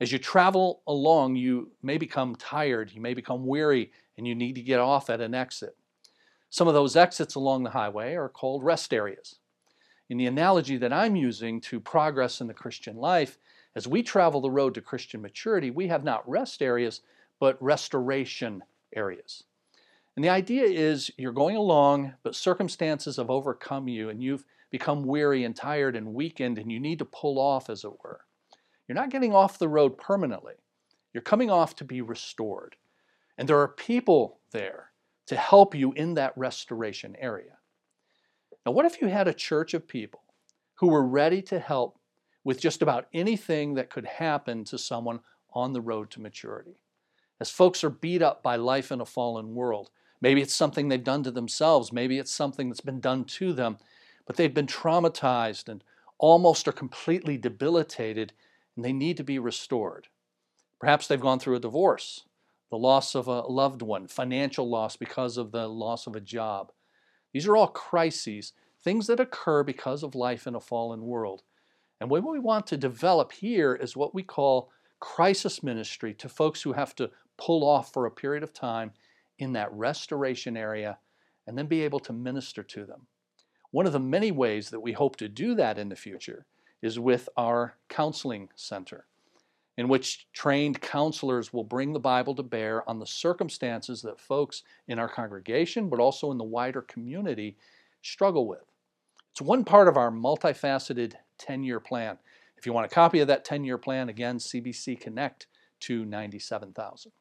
As 0.00 0.12
you 0.12 0.18
travel 0.18 0.82
along, 0.86 1.36
you 1.36 1.72
may 1.82 1.98
become 1.98 2.36
tired, 2.36 2.92
you 2.92 3.00
may 3.00 3.14
become 3.14 3.46
weary, 3.46 3.92
and 4.16 4.26
you 4.26 4.34
need 4.34 4.54
to 4.54 4.62
get 4.62 4.80
off 4.80 5.10
at 5.10 5.20
an 5.20 5.34
exit. 5.34 5.76
Some 6.48 6.68
of 6.68 6.74
those 6.74 6.96
exits 6.96 7.34
along 7.34 7.64
the 7.64 7.70
highway 7.70 8.14
are 8.14 8.28
called 8.30 8.64
rest 8.64 8.94
areas. 8.94 9.36
In 10.08 10.16
the 10.16 10.26
analogy 10.26 10.78
that 10.78 10.92
I'm 10.92 11.14
using 11.14 11.60
to 11.62 11.80
progress 11.80 12.40
in 12.40 12.46
the 12.46 12.54
Christian 12.54 12.96
life, 12.96 13.38
as 13.76 13.86
we 13.86 14.02
travel 14.02 14.40
the 14.40 14.50
road 14.50 14.74
to 14.74 14.80
Christian 14.80 15.20
maturity, 15.20 15.70
we 15.70 15.88
have 15.88 16.02
not 16.02 16.28
rest 16.28 16.62
areas, 16.62 17.02
but 17.38 17.62
restoration 17.62 18.62
areas. 18.96 19.44
And 20.18 20.24
the 20.24 20.30
idea 20.30 20.64
is 20.64 21.12
you're 21.16 21.30
going 21.30 21.54
along, 21.54 22.14
but 22.24 22.34
circumstances 22.34 23.18
have 23.18 23.30
overcome 23.30 23.86
you 23.86 24.08
and 24.08 24.20
you've 24.20 24.44
become 24.68 25.04
weary 25.04 25.44
and 25.44 25.54
tired 25.54 25.94
and 25.94 26.12
weakened, 26.12 26.58
and 26.58 26.72
you 26.72 26.80
need 26.80 26.98
to 26.98 27.04
pull 27.04 27.38
off, 27.38 27.70
as 27.70 27.84
it 27.84 27.92
were. 28.02 28.22
You're 28.88 28.96
not 28.96 29.10
getting 29.10 29.32
off 29.32 29.60
the 29.60 29.68
road 29.68 29.96
permanently, 29.96 30.54
you're 31.14 31.22
coming 31.22 31.52
off 31.52 31.76
to 31.76 31.84
be 31.84 32.00
restored. 32.00 32.74
And 33.38 33.48
there 33.48 33.60
are 33.60 33.68
people 33.68 34.40
there 34.50 34.90
to 35.26 35.36
help 35.36 35.72
you 35.72 35.92
in 35.92 36.14
that 36.14 36.36
restoration 36.36 37.14
area. 37.20 37.56
Now, 38.66 38.72
what 38.72 38.86
if 38.86 39.00
you 39.00 39.06
had 39.06 39.28
a 39.28 39.32
church 39.32 39.72
of 39.72 39.86
people 39.86 40.24
who 40.80 40.88
were 40.88 41.06
ready 41.06 41.42
to 41.42 41.60
help 41.60 41.96
with 42.42 42.60
just 42.60 42.82
about 42.82 43.06
anything 43.14 43.74
that 43.74 43.88
could 43.88 44.06
happen 44.06 44.64
to 44.64 44.78
someone 44.78 45.20
on 45.52 45.74
the 45.74 45.80
road 45.80 46.10
to 46.10 46.20
maturity? 46.20 46.80
As 47.38 47.50
folks 47.50 47.84
are 47.84 47.90
beat 47.90 48.20
up 48.20 48.42
by 48.42 48.56
life 48.56 48.90
in 48.90 49.00
a 49.00 49.06
fallen 49.06 49.54
world, 49.54 49.90
maybe 50.20 50.42
it's 50.42 50.54
something 50.54 50.88
they've 50.88 51.02
done 51.02 51.22
to 51.24 51.30
themselves, 51.30 51.92
maybe 51.92 52.18
it's 52.18 52.32
something 52.32 52.68
that's 52.68 52.80
been 52.80 53.00
done 53.00 53.24
to 53.24 53.52
them, 53.52 53.78
but 54.26 54.36
they've 54.36 54.54
been 54.54 54.66
traumatized 54.66 55.68
and 55.68 55.82
almost 56.18 56.66
are 56.68 56.72
completely 56.72 57.36
debilitated 57.36 58.32
and 58.76 58.84
they 58.84 58.92
need 58.92 59.16
to 59.16 59.24
be 59.24 59.38
restored. 59.38 60.08
Perhaps 60.80 61.06
they've 61.06 61.20
gone 61.20 61.38
through 61.38 61.56
a 61.56 61.60
divorce 61.60 62.24
the 62.70 62.76
loss 62.76 63.14
of 63.14 63.26
a 63.26 63.40
loved 63.40 63.82
one, 63.82 64.06
financial 64.06 64.68
loss 64.68 64.94
because 64.94 65.38
of 65.38 65.52
the 65.52 65.66
loss 65.66 66.06
of 66.06 66.14
a 66.14 66.20
job. 66.20 66.70
These 67.32 67.46
are 67.46 67.56
all 67.56 67.68
crises, 67.68 68.52
things 68.82 69.06
that 69.06 69.20
occur 69.20 69.62
because 69.62 70.02
of 70.02 70.14
life 70.14 70.46
in 70.46 70.54
a 70.54 70.60
fallen 70.60 71.02
world. 71.02 71.42
And 72.00 72.10
what 72.10 72.30
we 72.30 72.38
want 72.38 72.66
to 72.68 72.76
develop 72.76 73.32
here 73.32 73.74
is 73.74 73.96
what 73.96 74.14
we 74.14 74.22
call 74.22 74.70
crisis 75.00 75.62
ministry 75.62 76.12
to 76.14 76.28
folks 76.28 76.62
who 76.62 76.72
have 76.72 76.94
to 76.96 77.10
pull 77.36 77.66
off 77.66 77.92
for 77.92 78.06
a 78.06 78.10
period 78.10 78.42
of 78.42 78.52
time 78.52 78.92
in 79.38 79.52
that 79.52 79.72
restoration 79.72 80.56
area 80.56 80.98
and 81.46 81.56
then 81.56 81.66
be 81.66 81.82
able 81.82 82.00
to 82.00 82.12
minister 82.12 82.62
to 82.62 82.84
them. 82.84 83.06
One 83.70 83.86
of 83.86 83.92
the 83.92 84.00
many 84.00 84.30
ways 84.30 84.70
that 84.70 84.80
we 84.80 84.92
hope 84.92 85.16
to 85.16 85.28
do 85.28 85.54
that 85.54 85.78
in 85.78 85.88
the 85.88 85.96
future 85.96 86.46
is 86.82 86.98
with 86.98 87.28
our 87.36 87.76
counseling 87.88 88.48
center 88.54 89.06
in 89.78 89.86
which 89.88 90.26
trained 90.32 90.80
counselors 90.80 91.52
will 91.52 91.62
bring 91.62 91.92
the 91.92 92.00
Bible 92.00 92.34
to 92.34 92.42
bear 92.42 92.86
on 92.90 92.98
the 92.98 93.06
circumstances 93.06 94.02
that 94.02 94.20
folks 94.20 94.64
in 94.88 94.98
our 94.98 95.08
congregation, 95.08 95.88
but 95.88 96.00
also 96.00 96.32
in 96.32 96.36
the 96.36 96.44
wider 96.44 96.82
community, 96.82 97.56
struggle 98.02 98.48
with. 98.48 98.64
It's 99.30 99.40
one 99.40 99.64
part 99.64 99.86
of 99.86 99.96
our 99.96 100.10
multifaceted 100.10 101.14
10 101.38 101.62
year 101.62 101.78
plan. 101.78 102.18
If 102.56 102.66
you 102.66 102.72
want 102.72 102.86
a 102.86 102.94
copy 102.94 103.20
of 103.20 103.28
that 103.28 103.44
10 103.44 103.62
year 103.62 103.78
plan, 103.78 104.08
again, 104.08 104.38
CBC 104.38 105.00
Connect 105.00 105.46
to 105.80 106.04
97,000. 106.04 107.12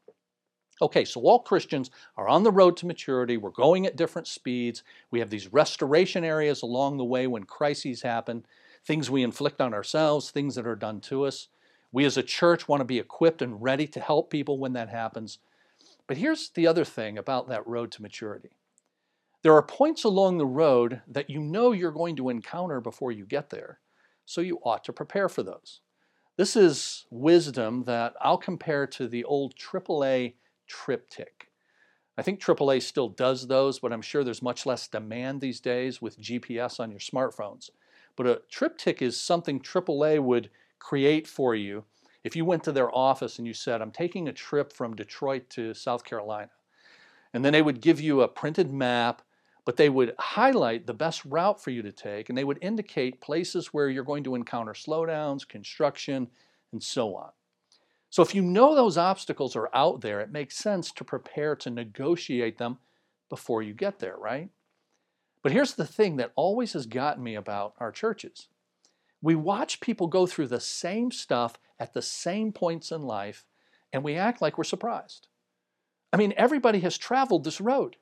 Okay, 0.81 1.05
so 1.05 1.21
all 1.21 1.39
Christians 1.39 1.89
are 2.17 2.27
on 2.27 2.43
the 2.43 2.51
road 2.51 2.77
to 2.77 2.85
maturity. 2.85 3.37
We're 3.37 3.49
going 3.49 3.87
at 3.87 3.95
different 3.95 4.27
speeds. 4.27 4.83
We 5.09 5.19
have 5.19 5.29
these 5.29 5.51
restoration 5.51 6.23
areas 6.23 6.61
along 6.61 6.97
the 6.97 7.05
way 7.05 7.25
when 7.25 7.43
crises 7.43 8.03
happen, 8.03 8.45
things 8.85 9.09
we 9.09 9.23
inflict 9.23 9.59
on 9.59 9.73
ourselves, 9.73 10.29
things 10.29 10.53
that 10.55 10.67
are 10.67 10.75
done 10.75 10.99
to 11.01 11.23
us. 11.23 11.47
We 11.91 12.05
as 12.05 12.17
a 12.17 12.23
church 12.23 12.67
want 12.67 12.81
to 12.81 12.85
be 12.85 12.99
equipped 12.99 13.41
and 13.41 13.61
ready 13.61 13.87
to 13.87 13.99
help 13.99 14.29
people 14.29 14.59
when 14.59 14.73
that 14.73 14.89
happens. 14.89 15.39
But 16.05 16.17
here's 16.17 16.49
the 16.49 16.67
other 16.67 16.85
thing 16.85 17.17
about 17.17 17.49
that 17.49 17.65
road 17.67 17.91
to 17.93 18.01
maturity 18.01 18.49
there 19.43 19.53
are 19.53 19.63
points 19.63 20.03
along 20.03 20.37
the 20.37 20.45
road 20.45 21.01
that 21.07 21.29
you 21.29 21.39
know 21.39 21.71
you're 21.71 21.91
going 21.91 22.15
to 22.17 22.29
encounter 22.29 22.81
before 22.81 23.11
you 23.11 23.25
get 23.25 23.49
there, 23.49 23.79
so 24.25 24.41
you 24.41 24.59
ought 24.63 24.83
to 24.83 24.91
prepare 24.91 25.29
for 25.29 25.41
those. 25.41 25.79
This 26.37 26.55
is 26.55 27.05
wisdom 27.09 27.83
that 27.85 28.13
I'll 28.19 28.37
compare 28.37 28.85
to 28.87 29.07
the 29.07 29.23
old 29.23 29.55
AAA 29.55 30.33
TripTik. 30.67 31.47
I 32.17 32.23
think 32.23 32.39
AAA 32.39 32.81
still 32.81 33.09
does 33.09 33.47
those, 33.47 33.79
but 33.79 33.93
I'm 33.93 34.01
sure 34.01 34.23
there's 34.23 34.41
much 34.41 34.65
less 34.65 34.87
demand 34.87 35.39
these 35.39 35.59
days 35.59 36.01
with 36.01 36.19
GPS 36.19 36.79
on 36.79 36.89
your 36.89 36.99
smartphones. 36.99 37.69
But 38.15 38.27
a 38.27 38.41
TripTik 38.51 39.01
is 39.01 39.19
something 39.19 39.59
AAA 39.59 40.21
would 40.21 40.49
create 40.79 41.27
for 41.27 41.53
you 41.53 41.85
if 42.23 42.35
you 42.35 42.43
went 42.43 42.63
to 42.63 42.71
their 42.71 42.93
office 42.93 43.37
and 43.37 43.47
you 43.47 43.53
said, 43.53 43.81
I'm 43.81 43.91
taking 43.91 44.27
a 44.27 44.33
trip 44.33 44.73
from 44.73 44.95
Detroit 44.95 45.49
to 45.51 45.73
South 45.73 46.03
Carolina. 46.03 46.49
And 47.33 47.45
then 47.45 47.53
they 47.53 47.61
would 47.61 47.81
give 47.81 48.01
you 48.01 48.21
a 48.21 48.27
printed 48.27 48.73
map, 48.73 49.21
but 49.63 49.77
they 49.77 49.89
would 49.89 50.15
highlight 50.17 50.87
the 50.87 50.93
best 50.93 51.23
route 51.25 51.61
for 51.61 51.69
you 51.69 51.81
to 51.83 51.91
take 51.91 52.29
and 52.29 52.37
they 52.37 52.43
would 52.43 52.59
indicate 52.61 53.21
places 53.21 53.67
where 53.67 53.89
you're 53.89 54.03
going 54.03 54.23
to 54.23 54.35
encounter 54.35 54.73
slowdowns, 54.73 55.47
construction, 55.47 56.27
and 56.71 56.81
so 56.81 57.15
on. 57.15 57.29
So 58.09 58.23
if 58.23 58.33
you 58.33 58.41
know 58.41 58.73
those 58.73 58.97
obstacles 58.97 59.55
are 59.55 59.69
out 59.73 60.01
there, 60.01 60.21
it 60.21 60.31
makes 60.31 60.57
sense 60.57 60.91
to 60.93 61.03
prepare 61.03 61.55
to 61.57 61.69
negotiate 61.69 62.57
them 62.57 62.77
before 63.29 63.61
you 63.61 63.73
get 63.73 63.99
there, 63.99 64.15
right? 64.17 64.49
But 65.43 65.51
here's 65.51 65.75
the 65.75 65.85
thing 65.85 66.17
that 66.17 66.31
always 66.35 66.73
has 66.73 66.85
gotten 66.85 67.23
me 67.23 67.35
about 67.35 67.73
our 67.79 67.91
churches 67.91 68.47
we 69.21 69.35
watch 69.35 69.81
people 69.81 70.07
go 70.07 70.27
through 70.27 70.47
the 70.47 70.59
same 70.59 71.11
stuff 71.11 71.57
at 71.79 71.93
the 71.93 72.01
same 72.01 72.51
points 72.51 72.91
in 72.91 73.01
life, 73.01 73.45
and 73.91 74.03
we 74.03 74.15
act 74.15 74.41
like 74.41 74.57
we're 74.57 74.63
surprised. 74.63 75.27
I 76.13 76.17
mean, 76.17 76.33
everybody 76.37 76.79
has 76.81 76.97
traveled 76.97 77.43
this 77.43 77.59
road. 77.59 77.97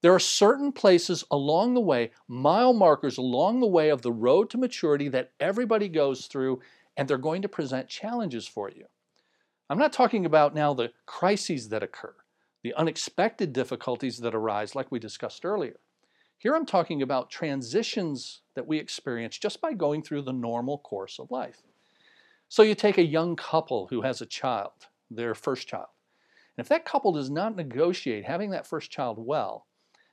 There 0.00 0.14
are 0.14 0.18
certain 0.18 0.72
places 0.72 1.22
along 1.30 1.74
the 1.74 1.80
way, 1.80 2.10
mile 2.26 2.72
markers 2.72 3.18
along 3.18 3.60
the 3.60 3.66
way 3.66 3.90
of 3.90 4.02
the 4.02 4.10
road 4.10 4.50
to 4.50 4.58
maturity 4.58 5.08
that 5.08 5.32
everybody 5.38 5.88
goes 5.88 6.26
through, 6.26 6.60
and 6.96 7.06
they're 7.06 7.18
going 7.18 7.42
to 7.42 7.48
present 7.48 7.88
challenges 7.88 8.46
for 8.46 8.70
you. 8.70 8.86
I'm 9.72 9.78
not 9.78 9.94
talking 9.94 10.26
about 10.26 10.54
now 10.54 10.74
the 10.74 10.92
crises 11.06 11.70
that 11.70 11.82
occur, 11.82 12.14
the 12.62 12.74
unexpected 12.74 13.54
difficulties 13.54 14.18
that 14.18 14.34
arise, 14.34 14.74
like 14.74 14.92
we 14.92 14.98
discussed 14.98 15.46
earlier. 15.46 15.76
Here 16.36 16.54
I'm 16.54 16.66
talking 16.66 17.00
about 17.00 17.30
transitions 17.30 18.42
that 18.54 18.66
we 18.66 18.76
experience 18.76 19.38
just 19.38 19.62
by 19.62 19.72
going 19.72 20.02
through 20.02 20.22
the 20.22 20.32
normal 20.34 20.76
course 20.76 21.18
of 21.18 21.30
life. 21.30 21.62
So 22.50 22.62
you 22.62 22.74
take 22.74 22.98
a 22.98 23.02
young 23.02 23.34
couple 23.34 23.86
who 23.86 24.02
has 24.02 24.20
a 24.20 24.26
child, 24.26 24.72
their 25.10 25.34
first 25.34 25.66
child. 25.68 25.88
And 26.58 26.62
if 26.62 26.68
that 26.68 26.84
couple 26.84 27.12
does 27.12 27.30
not 27.30 27.56
negotiate 27.56 28.26
having 28.26 28.50
that 28.50 28.66
first 28.66 28.90
child 28.90 29.16
well, 29.18 29.64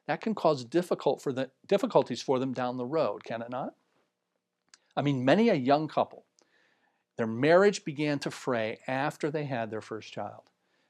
that 0.07 0.21
can 0.21 0.35
cause 0.35 0.63
difficult 0.63 1.21
for 1.21 1.33
the, 1.33 1.51
difficulties 1.67 2.21
for 2.21 2.39
them 2.39 2.53
down 2.53 2.77
the 2.77 2.85
road, 2.85 3.25
can 3.25 3.41
it 3.41 3.49
not? 3.49 3.73
I 4.95 5.01
mean, 5.01 5.25
many 5.25 5.49
a 5.49 5.53
young 5.53 5.89
couple, 5.89 6.23
their 7.19 7.27
marriage 7.27 7.83
began 7.83 8.17
to 8.17 8.31
fray 8.31 8.79
after 8.87 9.29
they 9.29 9.43
had 9.43 9.69
their 9.69 9.81
first 9.81 10.13
child. 10.13 10.43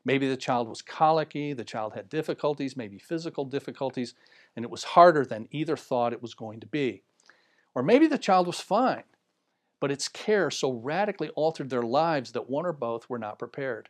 Maybe 0.06 0.30
the 0.30 0.38
child 0.38 0.70
was 0.70 0.84
colicky, 0.84 1.54
the 1.54 1.64
child 1.64 1.94
had 1.94 2.08
difficulties, 2.08 2.78
maybe 2.78 3.00
physical 3.00 3.46
difficulties, 3.46 4.14
and 4.56 4.64
it 4.64 4.70
was 4.70 4.84
harder 4.84 5.26
than 5.26 5.48
either 5.50 5.76
thought 5.76 6.14
it 6.14 6.22
was 6.22 6.36
going 6.36 6.60
to 6.60 6.68
be. 6.68 7.02
Or 7.74 7.82
maybe 7.82 8.06
the 8.06 8.20
child 8.20 8.46
was 8.46 8.60
fine, 8.60 9.06
but 9.80 9.90
its 9.90 10.08
care 10.08 10.52
so 10.52 10.72
radically 10.72 11.30
altered 11.30 11.72
their 11.72 11.82
lives 11.82 12.34
that 12.34 12.48
one 12.48 12.68
or 12.68 12.74
both 12.74 13.10
were 13.10 13.18
not 13.18 13.40
prepared. 13.40 13.90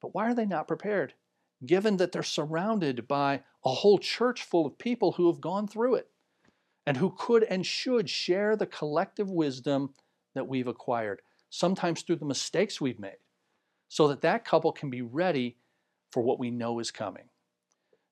But 0.00 0.14
why 0.14 0.30
are 0.30 0.34
they 0.34 0.46
not 0.46 0.68
prepared? 0.68 1.14
Given 1.66 1.96
that 1.96 2.12
they're 2.12 2.22
surrounded 2.22 3.08
by 3.08 3.42
a 3.64 3.70
whole 3.70 3.98
church 3.98 4.44
full 4.44 4.66
of 4.66 4.78
people 4.78 5.10
who 5.10 5.26
have 5.26 5.40
gone 5.40 5.66
through 5.66 5.96
it 5.96 6.10
and 6.86 6.98
who 6.98 7.12
could 7.18 7.42
and 7.42 7.66
should 7.66 8.08
share 8.08 8.54
the 8.54 8.66
collective 8.66 9.28
wisdom 9.28 9.94
that 10.34 10.46
we've 10.46 10.68
acquired, 10.68 11.22
sometimes 11.50 12.02
through 12.02 12.16
the 12.16 12.24
mistakes 12.24 12.80
we've 12.80 12.98
made, 12.98 13.18
so 13.88 14.08
that 14.08 14.22
that 14.22 14.44
couple 14.44 14.72
can 14.72 14.88
be 14.88 15.02
ready 15.02 15.56
for 16.10 16.22
what 16.22 16.38
we 16.38 16.50
know 16.50 16.78
is 16.78 16.90
coming. 16.90 17.24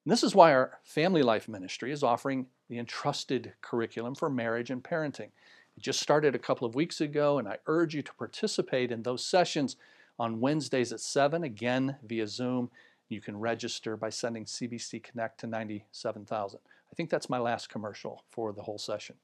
And 0.05 0.12
this 0.12 0.22
is 0.22 0.35
why 0.35 0.53
our 0.53 0.79
family 0.83 1.22
life 1.22 1.48
ministry 1.48 1.92
is 1.92 2.03
offering 2.03 2.46
the 2.68 2.79
entrusted 2.79 3.53
curriculum 3.62 4.14
for 4.14 4.29
marriage 4.29 4.70
and 4.70 4.83
parenting. 4.83 5.31
It 5.77 5.83
just 5.83 6.01
started 6.01 6.35
a 6.35 6.38
couple 6.38 6.66
of 6.66 6.74
weeks 6.74 7.01
ago, 7.01 7.38
and 7.38 7.48
I 7.48 7.59
urge 7.66 7.94
you 7.94 8.03
to 8.03 8.14
participate 8.14 8.90
in 8.90 9.03
those 9.03 9.24
sessions 9.24 9.77
on 10.18 10.40
Wednesdays 10.40 10.92
at 10.92 11.01
7, 11.01 11.44
again 11.44 11.96
via 12.03 12.27
Zoom. 12.27 12.70
You 13.09 13.20
can 13.20 13.38
register 13.38 13.96
by 13.96 14.11
sending 14.11 14.44
CBC 14.44 15.03
Connect 15.03 15.38
to 15.40 15.46
97,000. 15.46 16.61
I 16.90 16.94
think 16.94 17.11
that's 17.11 17.31
my 17.31 17.38
last 17.38 17.68
commercial 17.68 18.24
for 18.31 18.53
the 18.53 18.62
whole 18.62 18.79
session. 18.79 19.16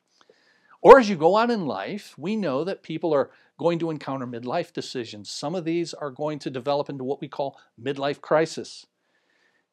Or 0.84 0.98
as 0.98 1.08
you 1.08 1.16
go 1.16 1.34
on 1.34 1.50
in 1.50 1.64
life, 1.64 2.14
we 2.18 2.36
know 2.36 2.62
that 2.62 2.82
people 2.82 3.14
are 3.14 3.30
going 3.58 3.78
to 3.78 3.90
encounter 3.90 4.26
midlife 4.26 4.70
decisions. 4.70 5.30
Some 5.30 5.54
of 5.54 5.64
these 5.64 5.94
are 5.94 6.10
going 6.10 6.38
to 6.40 6.50
develop 6.50 6.90
into 6.90 7.04
what 7.04 7.22
we 7.22 7.26
call 7.26 7.58
midlife 7.82 8.20
crisis. 8.20 8.84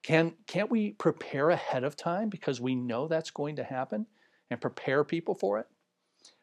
Can, 0.03 0.35
can't 0.47 0.71
we 0.71 0.93
prepare 0.93 1.49
ahead 1.49 1.83
of 1.83 1.97
time 1.97 2.29
because 2.29 2.61
we 2.61 2.75
know 2.75 3.09
that's 3.09 3.29
going 3.29 3.57
to 3.57 3.63
happen 3.65 4.07
and 4.49 4.61
prepare 4.61 5.03
people 5.03 5.35
for 5.35 5.59
it? 5.59 5.67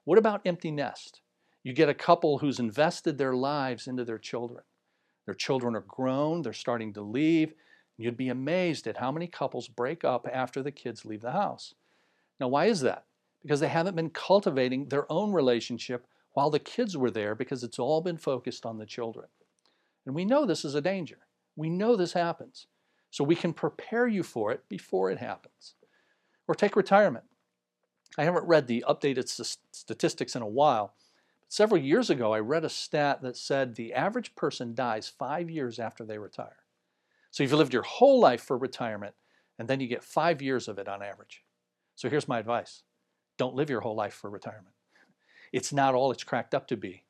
What 0.05 0.19
about 0.19 0.43
empty 0.45 0.71
nest? 0.71 1.23
You 1.63 1.73
get 1.73 1.89
a 1.89 1.95
couple 1.95 2.39
who's 2.39 2.61
invested 2.61 3.17
their 3.17 3.35
lives 3.35 3.87
into 3.87 4.05
their 4.05 4.19
children. 4.19 4.65
Their 5.25 5.35
children 5.35 5.77
are 5.77 5.85
grown, 5.89 6.43
they're 6.43 6.53
starting 6.53 6.93
to 6.93 7.01
leave. 7.01 7.55
You'd 7.97 8.19
be 8.19 8.29
amazed 8.29 8.87
at 8.87 8.99
how 8.99 9.13
many 9.13 9.29
couples 9.29 9.67
break 9.67 10.05
up 10.05 10.29
after 10.31 10.63
the 10.63 10.71
kids 10.71 11.07
leave 11.07 11.23
the 11.23 11.33
house. 11.33 11.75
Now, 12.39 12.49
why 12.49 12.67
is 12.67 12.83
that? 12.83 13.07
Because 13.43 13.61
they 13.61 13.69
haven't 13.69 13.97
been 13.97 14.11
cultivating 14.11 14.87
their 14.87 15.11
own 15.11 15.33
relationship 15.33 16.07
while 16.33 16.51
the 16.51 16.59
kids 16.59 16.97
were 16.97 17.11
there 17.11 17.35
because 17.35 17.65
it's 17.65 17.79
all 17.79 18.01
been 18.01 18.17
focused 18.17 18.67
on 18.67 18.79
the 18.79 18.87
children. 18.87 19.29
And 20.07 20.15
we 20.15 20.25
know 20.25 20.45
this 20.45 20.65
is 20.65 20.75
a 20.75 20.81
danger. 20.81 21.19
We 21.57 21.69
know 21.69 21.97
this 21.97 22.13
happens. 22.13 22.67
So 23.11 23.25
we 23.25 23.35
can 23.35 23.53
prepare 23.53 24.07
you 24.07 24.23
for 24.23 24.53
it 24.53 24.69
before 24.69 25.11
it 25.11 25.19
happens. 25.19 25.75
Or 26.47 26.55
take 26.55 26.77
retirement. 26.77 27.25
I 28.17 28.25
haven't 28.25 28.47
read 28.47 28.67
the 28.67 28.85
updated 28.89 29.29
statistics 29.73 30.35
in 30.35 30.43
a 30.43 30.49
while. 30.49 30.95
But 31.41 31.53
several 31.53 31.81
years 31.81 32.11
ago, 32.11 32.33
I 32.33 32.41
read 32.41 32.65
a 32.65 32.71
stat 32.71 33.23
that 33.23 33.37
said 33.37 33.75
the 33.75 33.95
average 33.95 34.35
person 34.35 34.75
dies 34.75 35.09
five 35.09 35.51
years 35.51 35.79
after 35.79 36.05
they 36.05 36.19
retire. 36.19 36.65
So 37.31 37.43
you've 37.43 37.53
lived 37.53 37.75
your 37.75 37.83
whole 37.83 38.21
life 38.21 38.43
for 38.43 38.57
retirement, 38.57 39.15
and 39.59 39.69
then 39.69 39.81
you 39.81 39.87
get 39.87 40.03
five 40.03 40.41
years 40.41 40.69
of 40.69 40.79
it 40.79 40.89
on 40.89 41.03
average. 41.03 41.45
So 41.95 42.09
here's 42.09 42.29
my 42.29 42.39
advice 42.39 42.83
don't 43.39 43.55
live 43.55 43.71
your 43.71 43.81
whole 43.81 43.97
life 43.97 44.15
for 44.15 44.29
retirement. 44.29 44.75
It's 45.53 45.73
not 45.73 45.95
all 45.95 46.13
it's 46.13 46.25
cracked 46.25 46.55
up 46.55 46.69
to 46.69 46.77
be. 46.77 47.05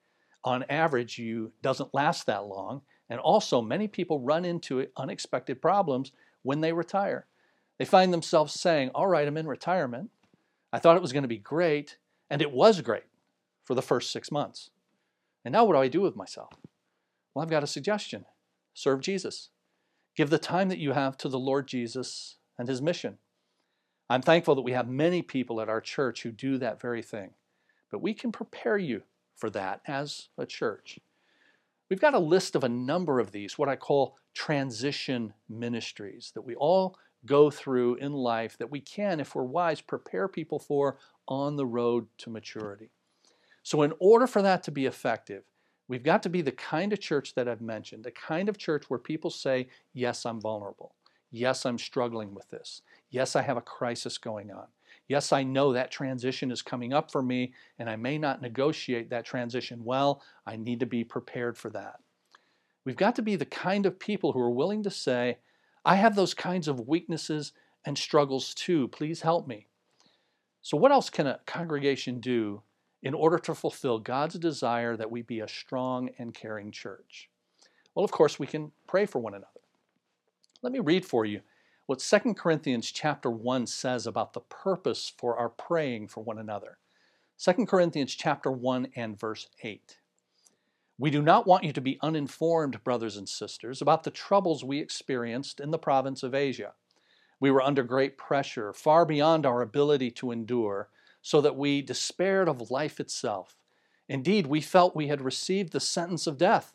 On 0.44 0.64
average, 0.68 1.18
you 1.18 1.52
doesn't 1.60 1.92
last 1.92 2.26
that 2.26 2.46
long, 2.46 2.82
and 3.10 3.18
also 3.18 3.60
many 3.60 3.88
people 3.88 4.20
run 4.20 4.44
into 4.44 4.86
unexpected 4.96 5.60
problems 5.60 6.12
when 6.42 6.60
they 6.60 6.72
retire. 6.72 7.26
They 7.78 7.84
find 7.84 8.12
themselves 8.12 8.52
saying, 8.54 8.90
"All 8.94 9.08
right, 9.08 9.26
I'm 9.26 9.36
in 9.36 9.48
retirement. 9.48 10.10
I 10.72 10.78
thought 10.78 10.96
it 10.96 11.02
was 11.02 11.12
going 11.12 11.22
to 11.22 11.28
be 11.28 11.38
great, 11.38 11.98
and 12.30 12.40
it 12.40 12.52
was 12.52 12.80
great 12.80 13.06
for 13.64 13.74
the 13.74 13.82
first 13.82 14.12
6 14.12 14.30
months. 14.30 14.70
And 15.44 15.52
now 15.52 15.64
what 15.64 15.74
do 15.74 15.80
I 15.80 15.88
do 15.88 16.00
with 16.00 16.14
myself?" 16.14 16.52
Well, 17.34 17.42
I've 17.42 17.50
got 17.50 17.64
a 17.64 17.68
suggestion. 17.68 18.26
Serve 18.74 19.00
Jesus. 19.00 19.50
Give 20.14 20.30
the 20.30 20.38
time 20.38 20.68
that 20.68 20.78
you 20.78 20.92
have 20.92 21.16
to 21.18 21.28
the 21.28 21.38
Lord 21.38 21.66
Jesus 21.66 22.36
and 22.58 22.68
his 22.68 22.82
mission. 22.82 23.18
I'm 24.10 24.22
thankful 24.22 24.54
that 24.54 24.62
we 24.62 24.72
have 24.72 24.88
many 24.88 25.22
people 25.22 25.60
at 25.60 25.68
our 25.68 25.80
church 25.80 26.22
who 26.22 26.30
do 26.30 26.58
that 26.58 26.80
very 26.80 27.02
thing. 27.02 27.30
But 27.90 28.02
we 28.02 28.14
can 28.14 28.32
prepare 28.32 28.78
you 28.78 29.02
for 29.36 29.50
that 29.50 29.80
as 29.86 30.28
a 30.38 30.46
church. 30.46 30.98
We've 31.88 32.00
got 32.00 32.14
a 32.14 32.18
list 32.18 32.54
of 32.54 32.64
a 32.64 32.68
number 32.68 33.20
of 33.20 33.32
these, 33.32 33.58
what 33.58 33.68
I 33.68 33.76
call 33.76 34.16
transition 34.34 35.32
ministries, 35.48 36.32
that 36.34 36.42
we 36.42 36.54
all 36.54 36.98
go 37.24 37.50
through 37.50 37.96
in 37.96 38.12
life 38.12 38.56
that 38.58 38.70
we 38.70 38.80
can, 38.80 39.20
if 39.20 39.34
we're 39.34 39.42
wise, 39.42 39.80
prepare 39.80 40.28
people 40.28 40.58
for 40.58 40.98
on 41.26 41.56
the 41.56 41.66
road 41.66 42.06
to 42.18 42.30
maturity. 42.30 42.90
So, 43.62 43.82
in 43.82 43.92
order 43.98 44.26
for 44.26 44.42
that 44.42 44.62
to 44.64 44.70
be 44.70 44.86
effective, 44.86 45.44
we've 45.88 46.02
got 46.02 46.22
to 46.22 46.28
be 46.28 46.42
the 46.42 46.52
kind 46.52 46.92
of 46.92 47.00
church 47.00 47.34
that 47.34 47.48
I've 47.48 47.60
mentioned, 47.60 48.04
the 48.04 48.10
kind 48.10 48.48
of 48.48 48.58
church 48.58 48.84
where 48.88 48.98
people 48.98 49.30
say, 49.30 49.68
Yes, 49.92 50.24
I'm 50.24 50.40
vulnerable. 50.40 50.94
Yes, 51.30 51.66
I'm 51.66 51.78
struggling 51.78 52.34
with 52.34 52.48
this. 52.50 52.82
Yes, 53.10 53.36
I 53.36 53.42
have 53.42 53.56
a 53.56 53.62
crisis 53.62 54.18
going 54.18 54.50
on. 54.50 54.66
Yes, 55.08 55.32
I 55.32 55.42
know 55.42 55.72
that 55.72 55.90
transition 55.90 56.50
is 56.50 56.60
coming 56.60 56.92
up 56.92 57.10
for 57.10 57.22
me, 57.22 57.54
and 57.78 57.88
I 57.88 57.96
may 57.96 58.18
not 58.18 58.42
negotiate 58.42 59.08
that 59.10 59.24
transition 59.24 59.82
well. 59.82 60.22
I 60.46 60.56
need 60.56 60.80
to 60.80 60.86
be 60.86 61.02
prepared 61.02 61.56
for 61.56 61.70
that. 61.70 62.00
We've 62.84 62.96
got 62.96 63.16
to 63.16 63.22
be 63.22 63.34
the 63.34 63.46
kind 63.46 63.86
of 63.86 63.98
people 63.98 64.32
who 64.32 64.40
are 64.40 64.50
willing 64.50 64.82
to 64.82 64.90
say, 64.90 65.38
I 65.84 65.96
have 65.96 66.14
those 66.14 66.34
kinds 66.34 66.68
of 66.68 66.88
weaknesses 66.88 67.52
and 67.84 67.96
struggles 67.96 68.52
too. 68.52 68.88
Please 68.88 69.22
help 69.22 69.46
me. 69.46 69.66
So, 70.60 70.76
what 70.76 70.92
else 70.92 71.08
can 71.08 71.26
a 71.26 71.40
congregation 71.46 72.20
do 72.20 72.62
in 73.02 73.14
order 73.14 73.38
to 73.38 73.54
fulfill 73.54 73.98
God's 73.98 74.38
desire 74.38 74.96
that 74.96 75.10
we 75.10 75.22
be 75.22 75.40
a 75.40 75.48
strong 75.48 76.10
and 76.18 76.34
caring 76.34 76.70
church? 76.70 77.30
Well, 77.94 78.04
of 78.04 78.10
course, 78.10 78.38
we 78.38 78.46
can 78.46 78.72
pray 78.86 79.06
for 79.06 79.18
one 79.20 79.34
another. 79.34 79.60
Let 80.60 80.72
me 80.72 80.80
read 80.80 81.06
for 81.06 81.24
you 81.24 81.40
what 81.88 82.00
2 82.00 82.34
Corinthians 82.34 82.92
chapter 82.92 83.30
1 83.30 83.66
says 83.66 84.06
about 84.06 84.34
the 84.34 84.40
purpose 84.40 85.10
for 85.16 85.38
our 85.38 85.48
praying 85.48 86.06
for 86.06 86.22
one 86.22 86.38
another. 86.38 86.76
2 87.42 87.64
Corinthians 87.64 88.14
chapter 88.14 88.50
1 88.50 88.88
and 88.94 89.18
verse 89.18 89.48
8. 89.62 89.96
We 90.98 91.10
do 91.10 91.22
not 91.22 91.46
want 91.46 91.64
you 91.64 91.72
to 91.72 91.80
be 91.80 91.98
uninformed, 92.02 92.84
brothers 92.84 93.16
and 93.16 93.26
sisters, 93.26 93.80
about 93.80 94.02
the 94.02 94.10
troubles 94.10 94.62
we 94.62 94.80
experienced 94.80 95.60
in 95.60 95.70
the 95.70 95.78
province 95.78 96.22
of 96.22 96.34
Asia. 96.34 96.74
We 97.40 97.50
were 97.50 97.62
under 97.62 97.82
great 97.82 98.18
pressure, 98.18 98.74
far 98.74 99.06
beyond 99.06 99.46
our 99.46 99.62
ability 99.62 100.10
to 100.10 100.30
endure, 100.30 100.90
so 101.22 101.40
that 101.40 101.56
we 101.56 101.80
despaired 101.80 102.50
of 102.50 102.70
life 102.70 103.00
itself. 103.00 103.56
Indeed, 104.10 104.46
we 104.46 104.60
felt 104.60 104.94
we 104.94 105.08
had 105.08 105.22
received 105.22 105.72
the 105.72 105.80
sentence 105.80 106.26
of 106.26 106.36
death. 106.36 106.74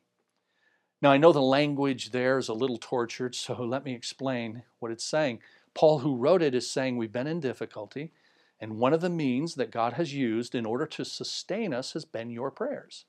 Now, 1.01 1.11
I 1.11 1.17
know 1.17 1.31
the 1.31 1.41
language 1.41 2.11
there 2.11 2.37
is 2.37 2.47
a 2.47 2.53
little 2.53 2.77
tortured, 2.77 3.33
so 3.33 3.53
let 3.63 3.83
me 3.83 3.93
explain 3.93 4.63
what 4.79 4.91
it's 4.91 5.03
saying. 5.03 5.39
Paul, 5.73 5.99
who 5.99 6.15
wrote 6.15 6.41
it, 6.41 6.53
is 6.53 6.69
saying 6.69 6.97
we've 6.97 7.11
been 7.11 7.27
in 7.27 7.39
difficulty, 7.39 8.11
and 8.59 8.77
one 8.77 8.93
of 8.93 9.01
the 9.01 9.09
means 9.09 9.55
that 9.55 9.71
God 9.71 9.93
has 9.93 10.13
used 10.13 10.53
in 10.53 10.65
order 10.65 10.85
to 10.85 11.05
sustain 11.05 11.73
us 11.73 11.93
has 11.93 12.05
been 12.05 12.29
your 12.29 12.51
prayers. 12.51 13.05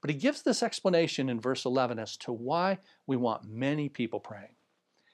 But 0.00 0.10
he 0.10 0.16
gives 0.16 0.42
this 0.42 0.62
explanation 0.62 1.28
in 1.28 1.40
verse 1.40 1.64
11 1.64 1.98
as 1.98 2.16
to 2.18 2.32
why 2.32 2.78
we 3.06 3.16
want 3.16 3.44
many 3.44 3.88
people 3.88 4.20
praying, 4.20 4.54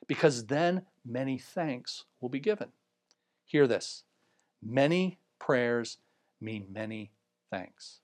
because 0.07 0.47
then 0.47 0.83
many 1.05 1.39
thanks 1.39 2.05
will 2.21 2.29
be 2.29 2.41
given. 2.41 2.69
Hear 3.45 3.67
this 3.67 4.05
many 4.63 5.19
prayers 5.39 5.99
mean 6.41 6.67
many 6.71 7.11
thanks. 7.51 8.01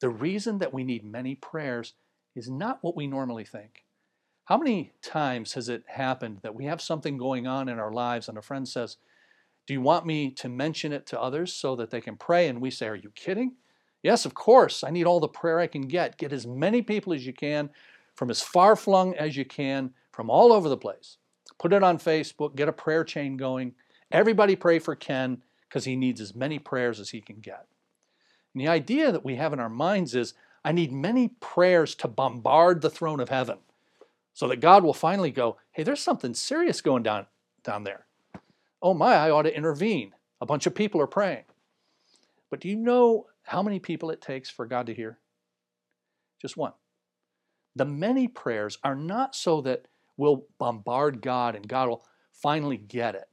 The 0.00 0.08
reason 0.08 0.58
that 0.58 0.72
we 0.72 0.84
need 0.84 1.04
many 1.04 1.34
prayers 1.34 1.94
is 2.34 2.48
not 2.48 2.78
what 2.82 2.96
we 2.96 3.06
normally 3.06 3.44
think. 3.44 3.84
How 4.44 4.58
many 4.58 4.92
times 5.02 5.54
has 5.54 5.68
it 5.68 5.84
happened 5.86 6.38
that 6.42 6.54
we 6.54 6.64
have 6.64 6.80
something 6.80 7.16
going 7.16 7.46
on 7.46 7.68
in 7.68 7.78
our 7.78 7.92
lives 7.92 8.28
and 8.28 8.36
a 8.36 8.42
friend 8.42 8.68
says, 8.68 8.96
Do 9.66 9.74
you 9.74 9.80
want 9.80 10.06
me 10.06 10.30
to 10.32 10.48
mention 10.48 10.92
it 10.92 11.06
to 11.06 11.20
others 11.20 11.52
so 11.52 11.76
that 11.76 11.90
they 11.90 12.00
can 12.00 12.16
pray? 12.16 12.48
And 12.48 12.60
we 12.60 12.70
say, 12.70 12.88
Are 12.88 12.96
you 12.96 13.10
kidding? 13.14 13.54
Yes, 14.02 14.24
of 14.26 14.34
course. 14.34 14.82
I 14.82 14.90
need 14.90 15.06
all 15.06 15.20
the 15.20 15.28
prayer 15.28 15.60
I 15.60 15.68
can 15.68 15.82
get. 15.82 16.18
Get 16.18 16.32
as 16.32 16.46
many 16.46 16.82
people 16.82 17.12
as 17.12 17.24
you 17.24 17.32
can 17.32 17.70
from 18.14 18.30
as 18.30 18.40
far 18.40 18.74
flung 18.76 19.14
as 19.14 19.36
you 19.36 19.44
can 19.44 19.92
from 20.10 20.28
all 20.28 20.52
over 20.52 20.68
the 20.68 20.76
place. 20.76 21.18
Put 21.58 21.72
it 21.72 21.84
on 21.84 21.98
Facebook, 21.98 22.56
get 22.56 22.68
a 22.68 22.72
prayer 22.72 23.04
chain 23.04 23.36
going. 23.36 23.74
Everybody 24.10 24.56
pray 24.56 24.78
for 24.78 24.96
Ken 24.96 25.42
because 25.68 25.84
he 25.84 25.96
needs 25.96 26.20
as 26.20 26.34
many 26.34 26.58
prayers 26.58 26.98
as 26.98 27.10
he 27.10 27.20
can 27.20 27.36
get. 27.36 27.66
And 28.52 28.60
the 28.60 28.68
idea 28.68 29.12
that 29.12 29.24
we 29.24 29.36
have 29.36 29.52
in 29.52 29.60
our 29.60 29.70
minds 29.70 30.14
is 30.14 30.34
I 30.64 30.72
need 30.72 30.92
many 30.92 31.28
prayers 31.28 31.94
to 31.96 32.08
bombard 32.08 32.80
the 32.80 32.90
throne 32.90 33.20
of 33.20 33.28
heaven 33.28 33.58
so 34.32 34.48
that 34.48 34.60
God 34.60 34.84
will 34.84 34.94
finally 34.94 35.30
go, 35.30 35.56
hey, 35.72 35.82
there's 35.82 36.00
something 36.00 36.34
serious 36.34 36.80
going 36.80 37.02
down, 37.02 37.26
down 37.64 37.84
there. 37.84 38.06
Oh 38.80 38.94
my, 38.94 39.14
I 39.14 39.30
ought 39.30 39.42
to 39.42 39.56
intervene. 39.56 40.12
A 40.40 40.46
bunch 40.46 40.66
of 40.66 40.74
people 40.74 41.00
are 41.00 41.06
praying. 41.06 41.44
But 42.50 42.60
do 42.60 42.68
you 42.68 42.76
know 42.76 43.26
how 43.44 43.62
many 43.62 43.78
people 43.78 44.10
it 44.10 44.20
takes 44.20 44.50
for 44.50 44.66
God 44.66 44.86
to 44.86 44.94
hear? 44.94 45.18
Just 46.40 46.56
one. 46.56 46.72
The 47.76 47.84
many 47.84 48.28
prayers 48.28 48.78
are 48.84 48.94
not 48.94 49.34
so 49.34 49.60
that 49.62 49.86
we'll 50.16 50.46
bombard 50.58 51.22
God 51.22 51.54
and 51.54 51.66
God 51.66 51.88
will 51.88 52.04
finally 52.32 52.76
get 52.76 53.14
it. 53.14 53.28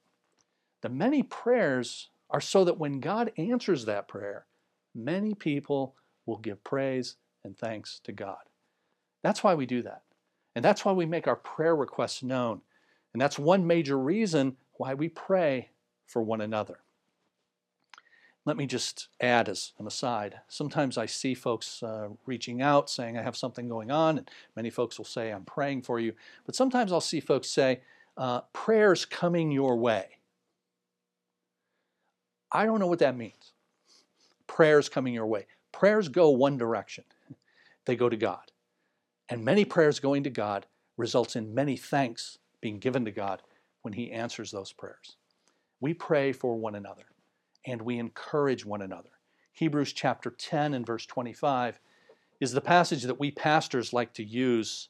The 0.81 0.89
many 0.89 1.23
prayers 1.23 2.09
are 2.29 2.41
so 2.41 2.63
that 2.65 2.77
when 2.77 2.99
God 2.99 3.31
answers 3.37 3.85
that 3.85 4.07
prayer, 4.07 4.45
many 4.95 5.33
people 5.33 5.95
will 6.29 6.37
give 6.37 6.63
praise 6.63 7.15
and 7.43 7.57
thanks 7.57 7.99
to 8.03 8.11
God. 8.11 8.37
That's 9.23 9.43
why 9.43 9.55
we 9.55 9.65
do 9.65 9.81
that. 9.81 10.03
And 10.55 10.63
that's 10.63 10.85
why 10.85 10.93
we 10.93 11.05
make 11.05 11.27
our 11.27 11.35
prayer 11.35 11.75
requests 11.75 12.23
known. 12.23 12.61
And 13.13 13.21
that's 13.21 13.39
one 13.39 13.67
major 13.67 13.97
reason 13.97 14.57
why 14.73 14.93
we 14.93 15.09
pray 15.09 15.69
for 16.05 16.21
one 16.21 16.41
another. 16.41 16.79
Let 18.45 18.57
me 18.57 18.65
just 18.65 19.09
add 19.19 19.49
as 19.49 19.73
an 19.77 19.85
aside 19.85 20.39
sometimes 20.47 20.97
I 20.97 21.05
see 21.05 21.33
folks 21.33 21.83
uh, 21.83 22.07
reaching 22.25 22.61
out 22.61 22.89
saying, 22.89 23.17
I 23.17 23.21
have 23.21 23.37
something 23.37 23.67
going 23.67 23.91
on, 23.91 24.17
and 24.17 24.31
many 24.55 24.69
folks 24.69 24.97
will 24.97 25.05
say, 25.05 25.31
I'm 25.31 25.43
praying 25.43 25.83
for 25.83 25.99
you. 25.99 26.13
But 26.45 26.55
sometimes 26.55 26.91
I'll 26.91 27.01
see 27.01 27.19
folks 27.19 27.49
say, 27.49 27.81
uh, 28.17 28.41
prayers 28.53 29.05
coming 29.05 29.51
your 29.51 29.75
way. 29.75 30.17
I 32.51 32.65
don't 32.65 32.79
know 32.79 32.87
what 32.87 32.99
that 32.99 33.15
means. 33.15 33.53
Prayers 34.47 34.89
coming 34.89 35.13
your 35.13 35.27
way. 35.27 35.45
Prayers 35.71 36.09
go 36.09 36.29
one 36.29 36.57
direction 36.57 37.03
they 37.85 37.95
go 37.95 38.09
to 38.09 38.17
God. 38.17 38.51
And 39.29 39.43
many 39.43 39.65
prayers 39.65 39.99
going 39.99 40.23
to 40.23 40.29
God 40.29 40.65
results 40.97 41.35
in 41.35 41.53
many 41.53 41.75
thanks 41.75 42.37
being 42.61 42.77
given 42.77 43.05
to 43.05 43.11
God 43.11 43.41
when 43.81 43.93
He 43.93 44.11
answers 44.11 44.51
those 44.51 44.73
prayers. 44.73 45.15
We 45.79 45.93
pray 45.93 46.31
for 46.31 46.55
one 46.55 46.75
another 46.75 47.05
and 47.65 47.81
we 47.81 47.97
encourage 47.97 48.65
one 48.65 48.81
another. 48.81 49.09
Hebrews 49.53 49.93
chapter 49.93 50.29
10 50.29 50.73
and 50.73 50.85
verse 50.85 51.05
25 51.05 51.79
is 52.39 52.51
the 52.51 52.61
passage 52.61 53.03
that 53.03 53.19
we 53.19 53.31
pastors 53.31 53.93
like 53.93 54.13
to 54.13 54.23
use 54.23 54.89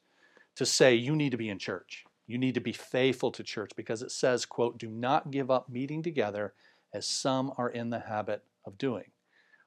to 0.55 0.65
say 0.65 0.95
you 0.95 1.15
need 1.15 1.31
to 1.31 1.37
be 1.37 1.49
in 1.49 1.57
church. 1.57 2.05
You 2.27 2.37
need 2.37 2.53
to 2.55 2.61
be 2.61 2.73
faithful 2.73 3.31
to 3.31 3.43
church 3.43 3.71
because 3.75 4.01
it 4.01 4.11
says, 4.11 4.45
quote, 4.45 4.77
do 4.77 4.87
not 4.87 5.31
give 5.31 5.49
up 5.49 5.69
meeting 5.69 6.03
together 6.03 6.53
as 6.93 7.07
some 7.07 7.53
are 7.57 7.69
in 7.69 7.89
the 7.89 7.99
habit 7.99 8.43
of 8.65 8.77
doing. 8.77 9.05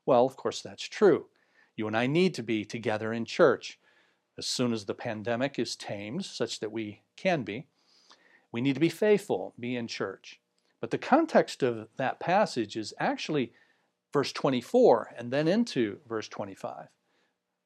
Well, 0.06 0.26
of 0.26 0.36
course, 0.36 0.62
that's 0.62 0.82
true. 0.82 1.26
You 1.76 1.86
and 1.86 1.96
I 1.96 2.06
need 2.06 2.34
to 2.34 2.42
be 2.42 2.64
together 2.64 3.12
in 3.12 3.24
church 3.24 3.78
as 4.38 4.46
soon 4.46 4.72
as 4.72 4.84
the 4.84 4.94
pandemic 4.94 5.58
is 5.58 5.76
tamed, 5.76 6.24
such 6.24 6.60
that 6.60 6.72
we 6.72 7.02
can 7.16 7.42
be. 7.42 7.66
We 8.50 8.60
need 8.60 8.74
to 8.74 8.80
be 8.80 8.88
faithful, 8.88 9.54
be 9.58 9.76
in 9.76 9.86
church. 9.86 10.40
But 10.80 10.90
the 10.90 10.98
context 10.98 11.62
of 11.62 11.88
that 11.96 12.20
passage 12.20 12.76
is 12.76 12.92
actually 12.98 13.52
verse 14.12 14.32
24 14.32 15.14
and 15.16 15.30
then 15.30 15.48
into 15.48 15.98
verse 16.08 16.28
25. 16.28 16.88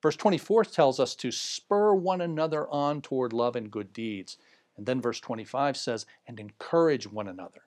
Verse 0.03 0.17
24 0.17 0.65
tells 0.67 1.01
us 1.01 1.15
to 1.17 1.33
spur 1.33 1.95
one 1.95 2.21
another 2.21 2.69
on 2.69 3.01
toward 3.01 3.33
love 3.33 3.57
and 3.57 3.71
good 3.71 3.93
deeds. 3.93 4.37
And 4.77 4.87
then 4.87 5.01
verse 5.01 5.19
25 5.21 5.77
says, 5.77 6.07
and 6.27 6.39
encourage 6.39 7.11
one 7.11 7.29
another. 7.29 7.63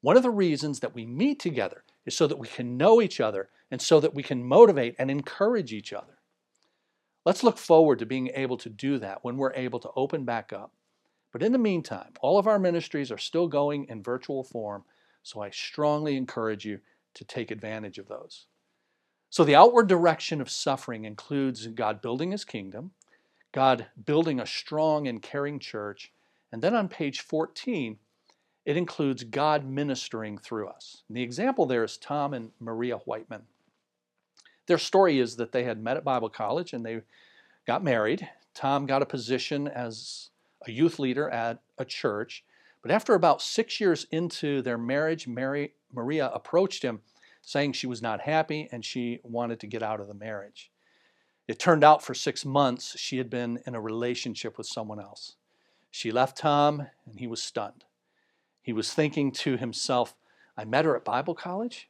One 0.00 0.16
of 0.16 0.22
the 0.22 0.30
reasons 0.30 0.80
that 0.80 0.94
we 0.94 1.04
meet 1.04 1.40
together 1.40 1.82
is 2.06 2.16
so 2.16 2.26
that 2.26 2.38
we 2.38 2.46
can 2.46 2.76
know 2.76 3.02
each 3.02 3.20
other 3.20 3.48
and 3.74 3.82
so 3.82 3.98
that 3.98 4.14
we 4.14 4.22
can 4.22 4.44
motivate 4.44 4.94
and 5.00 5.10
encourage 5.10 5.72
each 5.72 5.92
other. 5.92 6.20
Let's 7.24 7.42
look 7.42 7.58
forward 7.58 7.98
to 7.98 8.06
being 8.06 8.30
able 8.32 8.56
to 8.58 8.70
do 8.70 9.00
that 9.00 9.24
when 9.24 9.36
we're 9.36 9.52
able 9.54 9.80
to 9.80 9.90
open 9.96 10.24
back 10.24 10.52
up. 10.52 10.70
But 11.32 11.42
in 11.42 11.50
the 11.50 11.58
meantime, 11.58 12.12
all 12.20 12.38
of 12.38 12.46
our 12.46 12.60
ministries 12.60 13.10
are 13.10 13.18
still 13.18 13.48
going 13.48 13.86
in 13.88 14.00
virtual 14.00 14.44
form, 14.44 14.84
so 15.24 15.40
I 15.40 15.50
strongly 15.50 16.16
encourage 16.16 16.64
you 16.64 16.78
to 17.14 17.24
take 17.24 17.50
advantage 17.50 17.98
of 17.98 18.06
those. 18.06 18.46
So, 19.28 19.42
the 19.42 19.56
outward 19.56 19.88
direction 19.88 20.40
of 20.40 20.48
suffering 20.48 21.04
includes 21.04 21.66
God 21.66 22.00
building 22.00 22.30
his 22.30 22.44
kingdom, 22.44 22.92
God 23.50 23.86
building 24.04 24.38
a 24.38 24.46
strong 24.46 25.08
and 25.08 25.20
caring 25.20 25.58
church, 25.58 26.12
and 26.52 26.62
then 26.62 26.76
on 26.76 26.88
page 26.88 27.22
14, 27.22 27.98
it 28.66 28.76
includes 28.76 29.24
God 29.24 29.66
ministering 29.66 30.38
through 30.38 30.68
us. 30.68 31.02
And 31.08 31.16
the 31.16 31.24
example 31.24 31.66
there 31.66 31.82
is 31.82 31.98
Tom 31.98 32.34
and 32.34 32.52
Maria 32.60 32.98
Whiteman. 32.98 33.42
Their 34.66 34.78
story 34.78 35.18
is 35.18 35.36
that 35.36 35.52
they 35.52 35.64
had 35.64 35.82
met 35.82 35.96
at 35.96 36.04
Bible 36.04 36.28
college 36.28 36.72
and 36.72 36.84
they 36.84 37.02
got 37.66 37.84
married. 37.84 38.28
Tom 38.54 38.86
got 38.86 39.02
a 39.02 39.06
position 39.06 39.68
as 39.68 40.30
a 40.66 40.70
youth 40.70 40.98
leader 40.98 41.28
at 41.28 41.60
a 41.78 41.84
church. 41.84 42.44
But 42.82 42.90
after 42.90 43.14
about 43.14 43.42
six 43.42 43.80
years 43.80 44.06
into 44.10 44.62
their 44.62 44.78
marriage, 44.78 45.26
Mary, 45.26 45.74
Maria 45.92 46.28
approached 46.28 46.82
him 46.82 47.00
saying 47.42 47.72
she 47.72 47.86
was 47.86 48.00
not 48.00 48.22
happy 48.22 48.68
and 48.72 48.84
she 48.84 49.20
wanted 49.22 49.60
to 49.60 49.66
get 49.66 49.82
out 49.82 50.00
of 50.00 50.08
the 50.08 50.14
marriage. 50.14 50.70
It 51.46 51.58
turned 51.58 51.84
out 51.84 52.02
for 52.02 52.14
six 52.14 52.44
months 52.44 52.98
she 52.98 53.18
had 53.18 53.28
been 53.28 53.60
in 53.66 53.74
a 53.74 53.80
relationship 53.80 54.56
with 54.56 54.66
someone 54.66 54.98
else. 54.98 55.36
She 55.90 56.10
left 56.10 56.38
Tom 56.38 56.86
and 57.06 57.20
he 57.20 57.26
was 57.26 57.42
stunned. 57.42 57.84
He 58.62 58.72
was 58.72 58.94
thinking 58.94 59.30
to 59.32 59.58
himself, 59.58 60.14
I 60.56 60.64
met 60.64 60.86
her 60.86 60.96
at 60.96 61.04
Bible 61.04 61.34
college. 61.34 61.88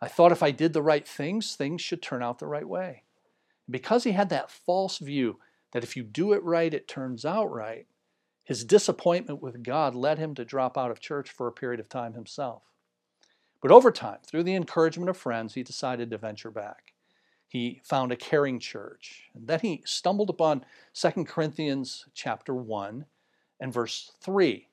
I 0.00 0.08
thought 0.08 0.32
if 0.32 0.42
I 0.42 0.50
did 0.50 0.72
the 0.72 0.82
right 0.82 1.06
things, 1.06 1.54
things 1.54 1.80
should 1.80 2.02
turn 2.02 2.22
out 2.22 2.38
the 2.38 2.46
right 2.46 2.68
way. 2.68 3.04
Because 3.70 4.04
he 4.04 4.12
had 4.12 4.28
that 4.28 4.50
false 4.50 4.98
view 4.98 5.38
that 5.72 5.82
if 5.82 5.96
you 5.96 6.02
do 6.02 6.32
it 6.32 6.42
right, 6.42 6.72
it 6.72 6.86
turns 6.86 7.24
out 7.24 7.52
right, 7.52 7.86
his 8.44 8.64
disappointment 8.64 9.42
with 9.42 9.62
God 9.62 9.94
led 9.94 10.18
him 10.18 10.34
to 10.34 10.44
drop 10.44 10.76
out 10.76 10.90
of 10.90 11.00
church 11.00 11.30
for 11.30 11.46
a 11.46 11.52
period 11.52 11.80
of 11.80 11.88
time 11.88 12.12
himself. 12.12 12.62
But 13.62 13.70
over 13.70 13.90
time, 13.90 14.18
through 14.26 14.42
the 14.42 14.54
encouragement 14.54 15.08
of 15.08 15.16
friends, 15.16 15.54
he 15.54 15.62
decided 15.62 16.10
to 16.10 16.18
venture 16.18 16.50
back. 16.50 16.92
He 17.48 17.80
found 17.82 18.12
a 18.12 18.16
caring 18.16 18.58
church. 18.58 19.30
And 19.34 19.46
then 19.46 19.60
he 19.60 19.82
stumbled 19.86 20.28
upon 20.28 20.66
2 20.92 21.24
Corinthians 21.24 22.04
chapter 22.12 22.54
1 22.54 23.06
and 23.60 23.72
verse 23.72 24.12
3. 24.20 24.68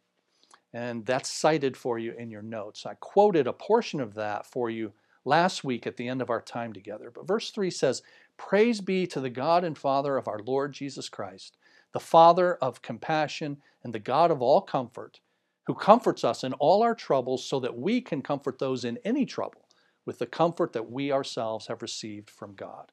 And 0.73 1.05
that's 1.05 1.31
cited 1.31 1.77
for 1.77 1.97
you 1.99 2.13
in 2.17 2.29
your 2.29 2.41
notes. 2.41 2.85
I 2.85 2.95
quoted 2.95 3.47
a 3.47 3.53
portion 3.53 4.01
of 4.01 4.13
that 4.15 4.45
for 4.45 4.69
you 4.69 4.91
last 5.25 5.63
week 5.63 5.85
at 5.85 5.97
the 5.97 6.07
end 6.07 6.21
of 6.21 6.29
our 6.29 6.41
time 6.41 6.73
together. 6.73 7.11
But 7.13 7.27
verse 7.27 7.51
3 7.51 7.69
says, 7.69 8.01
Praise 8.37 8.81
be 8.81 9.05
to 9.07 9.19
the 9.19 9.29
God 9.29 9.63
and 9.63 9.77
Father 9.77 10.17
of 10.17 10.27
our 10.27 10.39
Lord 10.39 10.73
Jesus 10.73 11.09
Christ, 11.09 11.57
the 11.93 11.99
Father 11.99 12.55
of 12.55 12.81
compassion 12.81 13.57
and 13.83 13.93
the 13.93 13.99
God 13.99 14.31
of 14.31 14.41
all 14.41 14.61
comfort 14.61 15.19
who 15.67 15.75
comforts 15.75 16.23
us 16.23 16.43
in 16.43 16.53
all 16.53 16.81
our 16.81 16.95
troubles 16.95 17.45
so 17.45 17.59
that 17.59 17.77
we 17.77 18.01
can 18.01 18.21
comfort 18.21 18.59
those 18.59 18.83
in 18.83 18.97
any 19.05 19.25
trouble 19.25 19.67
with 20.05 20.19
the 20.19 20.25
comfort 20.25 20.73
that 20.73 20.89
we 20.89 21.11
ourselves 21.11 21.67
have 21.67 21.81
received 21.81 22.29
from 22.29 22.55
God. 22.55 22.91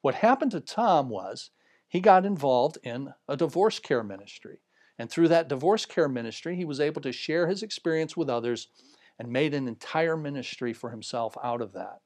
What 0.00 0.16
happened 0.16 0.52
to 0.52 0.60
Tom 0.60 1.08
was 1.08 1.50
he 1.86 2.00
got 2.00 2.24
involved 2.24 2.78
in 2.82 3.12
a 3.28 3.36
divorce 3.36 3.78
care 3.78 4.02
ministry. 4.02 4.60
And 4.98 5.10
through 5.10 5.28
that 5.28 5.48
divorce 5.48 5.86
care 5.86 6.08
ministry, 6.08 6.56
he 6.56 6.64
was 6.64 6.80
able 6.80 7.00
to 7.02 7.12
share 7.12 7.46
his 7.46 7.62
experience 7.62 8.16
with 8.16 8.28
others 8.28 8.68
and 9.18 9.32
made 9.32 9.54
an 9.54 9.68
entire 9.68 10.16
ministry 10.16 10.72
for 10.72 10.90
himself 10.90 11.36
out 11.42 11.60
of 11.60 11.72
that. 11.72 12.00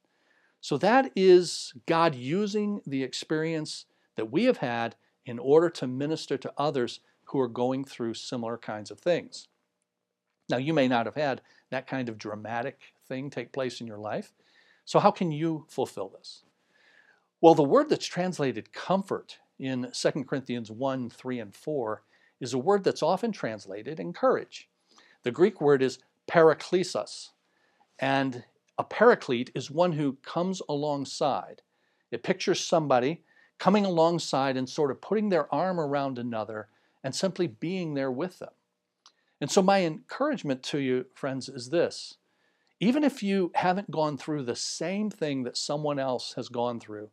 So 0.61 0.79
that 0.79 1.11
is 1.17 1.73
God 1.87 2.15
using 2.15 2.81
the 2.87 3.03
experience 3.03 3.87
that 4.17 4.31
we 4.31 4.45
have 4.45 4.59
had 4.59 4.95
in 5.27 5.39
order 5.39 5.69
to 5.71 5.87
minister 5.87 6.37
to 6.39 6.53
others 6.57 7.01
who 7.25 7.41
are 7.41 7.49
going 7.49 7.85
through 7.85 8.15
similar 8.15 8.57
kinds 8.57 8.91
of 8.91 8.99
things. 8.99 9.49
Now, 10.49 10.59
you 10.59 10.75
may 10.75 10.89
not 10.89 11.07
have 11.07 11.15
had 11.15 11.41
that 11.71 11.87
kind 11.87 12.09
of 12.09 12.19
dramatic 12.19 12.95
thing 13.09 13.31
take 13.31 13.53
place 13.53 13.81
in 13.81 13.87
your 13.87 13.99
life. 13.99 14.33
So, 14.85 14.99
how 14.99 15.11
can 15.11 15.31
you 15.31 15.67
fulfill 15.69 16.09
this? 16.09 16.43
Well, 17.41 17.55
the 17.55 17.63
word 17.63 17.89
that's 17.89 18.07
translated 18.07 18.73
comfort 18.73 19.39
in 19.59 19.91
2 19.93 20.25
Corinthians 20.25 20.71
1 20.71 21.11
3 21.11 21.39
and 21.41 21.55
4 21.55 22.03
is 22.41 22.53
a 22.53 22.59
word 22.59 22.85
that's 22.85 23.03
often 23.03 23.33
translated 23.33 23.99
encourage. 23.99 24.69
The 25.23 25.31
Greek 25.31 25.61
word 25.61 25.83
is 25.83 25.99
paraklesis, 26.31 27.31
and 27.99 28.45
a 28.79 28.85
paraclete 28.85 29.51
is 29.55 29.71
one 29.71 29.93
who 29.93 30.19
comes 30.23 30.63
alongside. 30.69 31.63
It 32.11 32.23
pictures 32.23 32.61
somebody 32.61 33.23
coming 33.59 33.85
alongside 33.85 34.57
and 34.57 34.69
sort 34.69 34.91
of 34.91 35.01
putting 35.01 35.29
their 35.29 35.53
arm 35.55 35.79
around 35.79 36.19
another 36.19 36.69
and 37.05 37.15
simply 37.15 37.47
being 37.47 37.95
there 37.95 38.11
with 38.11 38.39
them. 38.39 38.53
And 39.41 39.51
so, 39.51 39.63
my 39.63 39.85
encouragement 39.85 40.63
to 40.65 40.79
you, 40.79 41.07
friends, 41.15 41.49
is 41.49 41.71
this 41.71 42.17
even 42.81 43.05
if 43.05 43.23
you 43.23 43.53
haven't 43.55 43.93
gone 43.93 44.19
through 44.19 44.43
the 44.43 44.57
same 44.57 45.09
thing 45.09 45.45
that 45.45 45.57
someone 45.57 46.01
else 46.01 46.33
has 46.35 46.49
gone 46.49 46.81
through, 46.81 47.11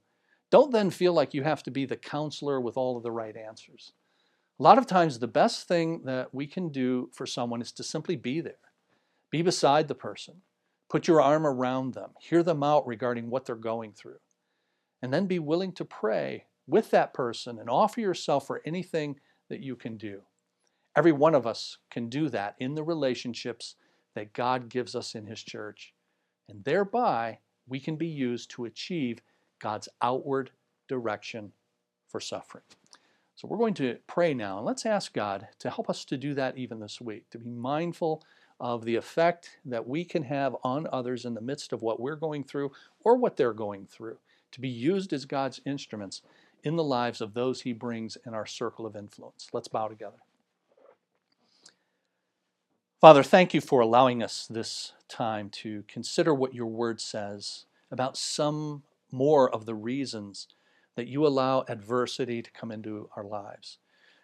don't 0.50 0.72
then 0.72 0.90
feel 0.90 1.14
like 1.14 1.36
you 1.36 1.44
have 1.44 1.62
to 1.62 1.70
be 1.70 1.86
the 1.86 1.96
counselor 1.96 2.60
with 2.60 2.76
all 2.76 2.98
of 2.98 3.04
the 3.04 3.12
right 3.12 3.38
answers. 3.38 3.94
A 4.60 4.64
lot 4.64 4.80
of 4.80 4.88
times, 4.88 5.20
the 5.20 5.28
best 5.28 5.68
thing 5.68 6.02
that 6.06 6.34
we 6.34 6.48
can 6.48 6.70
do 6.70 7.12
for 7.14 7.28
someone 7.28 7.62
is 7.62 7.72
to 7.74 7.84
simply 7.84 8.16
be 8.16 8.42
there, 8.42 8.58
be 9.32 9.42
beside 9.42 9.88
the 9.88 9.96
person, 9.96 10.42
put 10.90 11.08
your 11.08 11.22
arm 11.22 11.46
around 11.46 11.94
them, 11.94 12.12
hear 12.20 12.44
them 12.44 12.64
out 12.64 12.88
regarding 12.88 13.30
what 13.30 13.46
they're 13.46 13.56
going 13.56 13.94
through, 13.94 14.20
and 15.02 15.14
then 15.14 15.28
be 15.28 15.40
willing 15.40 15.72
to 15.74 15.86
pray 15.86 16.46
with 16.68 16.92
that 16.92 17.14
person 17.14 17.60
and 17.60 17.70
offer 17.70 18.02
yourself 18.02 18.46
for 18.48 18.62
anything 18.66 19.20
that 19.50 19.62
you 19.62 19.76
can 19.76 19.98
do. 19.98 20.22
Every 20.96 21.12
one 21.12 21.36
of 21.36 21.48
us 21.48 21.78
can 21.90 22.10
do 22.10 22.30
that 22.30 22.56
in 22.60 22.76
the 22.76 22.84
relationships 22.84 23.76
that 24.16 24.34
God 24.34 24.70
gives 24.70 24.96
us 24.96 25.16
in 25.16 25.26
His 25.26 25.42
church. 25.42 25.94
And 26.48 26.64
thereby, 26.64 27.40
we 27.68 27.80
can 27.80 27.96
be 27.96 28.08
used 28.08 28.50
to 28.52 28.66
achieve 28.66 29.20
God's 29.60 29.88
outward 30.02 30.52
direction 30.88 31.52
for 32.08 32.20
suffering. 32.20 32.64
So 33.36 33.48
we're 33.48 33.58
going 33.58 33.76
to 33.76 33.98
pray 34.08 34.34
now, 34.34 34.58
and 34.58 34.66
let's 34.66 34.86
ask 34.86 35.14
God 35.14 35.48
to 35.60 35.70
help 35.70 35.90
us 35.90 36.04
to 36.06 36.18
do 36.18 36.34
that 36.34 36.58
even 36.58 36.80
this 36.80 37.00
week, 37.00 37.30
to 37.30 37.38
be 37.38 37.50
mindful 37.50 38.24
of 38.60 38.86
the 38.86 38.96
effect 38.96 39.58
that 39.66 39.88
we 39.88 40.04
can 40.04 40.24
have 40.24 40.56
on 40.64 40.88
others 40.92 41.26
in 41.26 41.34
the 41.34 41.42
midst 41.42 41.74
of 41.74 41.82
what 41.82 42.00
we're 42.00 42.16
going 42.16 42.44
through 42.44 42.72
or 43.04 43.16
what 43.16 43.38
they're 43.38 43.54
going 43.54 43.86
through, 43.86 44.18
to 44.52 44.62
be 44.62 44.70
used 44.70 45.14
as 45.14 45.26
God's 45.26 45.62
instruments 45.66 46.22
in 46.64 46.76
the 46.76 46.84
lives 46.84 47.22
of 47.22 47.34
those 47.34 47.62
He 47.62 47.74
brings 47.74 48.18
in 48.26 48.34
our 48.34 48.46
circle 48.46 48.86
of 48.86 48.96
influence. 48.96 49.50
Let's 49.54 49.68
bow 49.68 49.88
together. 49.88 50.18
Father, 53.00 53.24
thank 53.24 53.54
you 53.54 53.62
for 53.62 53.80
allowing 53.80 54.22
us 54.22 54.46
this 54.50 54.92
time 55.08 55.50
to 55.50 55.84
consider 55.88 56.34
what 56.34 56.54
your 56.54 56.66
word 56.66 57.00
says 57.00 57.66
about 57.92 58.18
some 58.18 58.84
more 59.12 59.50
of 59.50 59.66
the 59.66 59.76
reasons 59.76 60.48
that 60.96 61.08
you 61.08 61.26
allow 61.26 61.64
adversity 61.70 62.42
to 62.42 62.52
come 62.52 62.72
into 62.72 63.10
our 63.16 63.24
lives. 63.24 63.78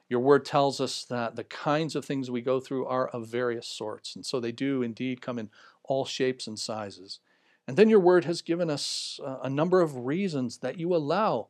Your 0.07 0.19
word 0.19 0.45
tells 0.45 0.79
us 0.79 1.03
that 1.05 1.35
the 1.35 1.43
kinds 1.43 1.95
of 1.95 2.05
things 2.05 2.29
we 2.29 2.41
go 2.41 2.59
through 2.59 2.85
are 2.85 3.07
of 3.07 3.27
various 3.27 3.67
sorts, 3.67 4.15
and 4.15 4.25
so 4.25 4.39
they 4.39 4.51
do 4.51 4.81
indeed 4.81 5.21
come 5.21 5.39
in 5.39 5.49
all 5.83 6.05
shapes 6.05 6.47
and 6.47 6.59
sizes. 6.59 7.19
And 7.67 7.77
then 7.77 7.89
your 7.89 7.99
word 7.99 8.25
has 8.25 8.41
given 8.41 8.69
us 8.69 9.19
uh, 9.25 9.39
a 9.41 9.49
number 9.49 9.81
of 9.81 10.05
reasons 10.05 10.59
that 10.59 10.77
you 10.79 10.95
allow 10.95 11.47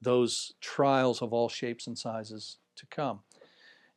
those 0.00 0.54
trials 0.60 1.20
of 1.20 1.32
all 1.32 1.48
shapes 1.48 1.86
and 1.86 1.98
sizes 1.98 2.58
to 2.76 2.86
come. 2.86 3.20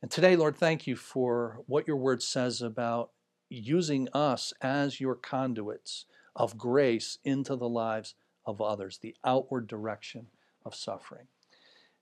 And 0.02 0.10
today, 0.10 0.36
Lord, 0.36 0.56
thank 0.56 0.86
you 0.86 0.96
for 0.96 1.60
what 1.66 1.86
your 1.86 1.96
word 1.96 2.22
says 2.22 2.60
about 2.60 3.10
using 3.48 4.08
us 4.12 4.52
as 4.60 5.00
your 5.00 5.14
conduits 5.14 6.06
of 6.34 6.58
grace 6.58 7.18
into 7.24 7.56
the 7.56 7.68
lives 7.68 8.14
of 8.44 8.60
others, 8.60 8.98
the 8.98 9.14
outward 9.24 9.66
direction 9.66 10.26
of 10.64 10.74
suffering. 10.74 11.26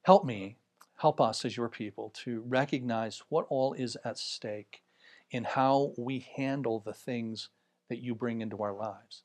Help 0.02 0.24
me, 0.24 0.56
help 1.00 1.18
us 1.18 1.46
as 1.46 1.56
your 1.56 1.68
people 1.68 2.10
to 2.12 2.42
recognize 2.46 3.22
what 3.30 3.46
all 3.48 3.72
is 3.72 3.96
at 4.04 4.18
stake 4.18 4.82
in 5.30 5.44
how 5.44 5.94
we 5.96 6.26
handle 6.36 6.78
the 6.78 6.92
things 6.92 7.48
that 7.88 8.02
you 8.02 8.14
bring 8.14 8.42
into 8.42 8.62
our 8.62 8.74
lives. 8.74 9.22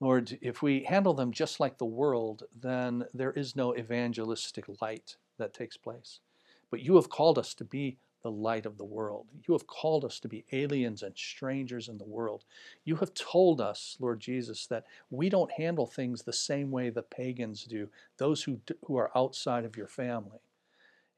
Lord, 0.00 0.38
if 0.40 0.62
we 0.62 0.84
handle 0.84 1.12
them 1.12 1.30
just 1.30 1.60
like 1.60 1.76
the 1.76 1.84
world, 1.84 2.44
then 2.58 3.04
there 3.12 3.32
is 3.32 3.54
no 3.54 3.76
evangelistic 3.76 4.64
light 4.80 5.16
that 5.36 5.52
takes 5.52 5.76
place. 5.76 6.20
But 6.70 6.80
you 6.80 6.96
have 6.96 7.10
called 7.10 7.38
us 7.38 7.52
to 7.54 7.64
be 7.64 7.98
the 8.22 8.30
light 8.30 8.64
of 8.64 8.78
the 8.78 8.84
world. 8.84 9.26
You 9.46 9.52
have 9.52 9.66
called 9.66 10.06
us 10.06 10.18
to 10.20 10.28
be 10.28 10.46
aliens 10.52 11.02
and 11.02 11.14
strangers 11.14 11.88
in 11.88 11.98
the 11.98 12.04
world. 12.04 12.44
You 12.86 12.96
have 12.96 13.12
told 13.12 13.60
us, 13.60 13.98
Lord 14.00 14.20
Jesus, 14.20 14.66
that 14.68 14.86
we 15.10 15.28
don't 15.28 15.52
handle 15.52 15.86
things 15.86 16.22
the 16.22 16.32
same 16.32 16.70
way 16.70 16.88
the 16.88 17.02
pagans 17.02 17.64
do, 17.64 17.90
those 18.16 18.42
who, 18.44 18.60
who 18.86 18.96
are 18.96 19.10
outside 19.14 19.66
of 19.66 19.76
your 19.76 19.88
family. 19.88 20.40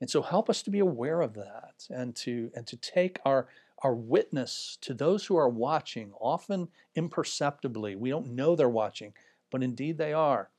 And 0.00 0.10
so 0.10 0.22
help 0.22 0.50
us 0.50 0.62
to 0.62 0.70
be 0.70 0.78
aware 0.78 1.22
of 1.22 1.34
that 1.34 1.86
and 1.90 2.14
to, 2.16 2.50
and 2.54 2.66
to 2.66 2.76
take 2.76 3.18
our, 3.24 3.48
our 3.82 3.94
witness 3.94 4.76
to 4.82 4.94
those 4.94 5.26
who 5.26 5.36
are 5.36 5.48
watching, 5.48 6.12
often 6.20 6.68
imperceptibly. 6.94 7.96
We 7.96 8.10
don't 8.10 8.34
know 8.34 8.54
they're 8.54 8.68
watching, 8.68 9.14
but 9.50 9.62
indeed 9.62 9.96
they 9.96 10.12
are, 10.12 10.50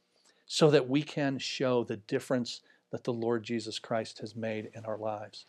so 0.46 0.72
that 0.72 0.90
we 0.90 1.04
can 1.04 1.38
show 1.38 1.84
the 1.84 1.98
difference 1.98 2.62
that 2.92 3.04
the 3.04 3.14
Lord 3.14 3.44
Jesus 3.44 3.80
Christ 3.80 4.20
has 4.20 4.36
made 4.36 4.70
in 4.74 4.86
our 4.86 4.98
lives. 4.98 5.46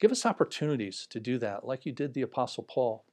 Give 0.00 0.12
us 0.12 0.24
opportunities 0.24 1.06
to 1.10 1.20
do 1.20 1.38
that, 1.38 1.66
like 1.66 1.84
you 1.84 1.92
did 1.92 2.14
the 2.14 2.22
Apostle 2.22 2.62
Paul. 2.62 3.04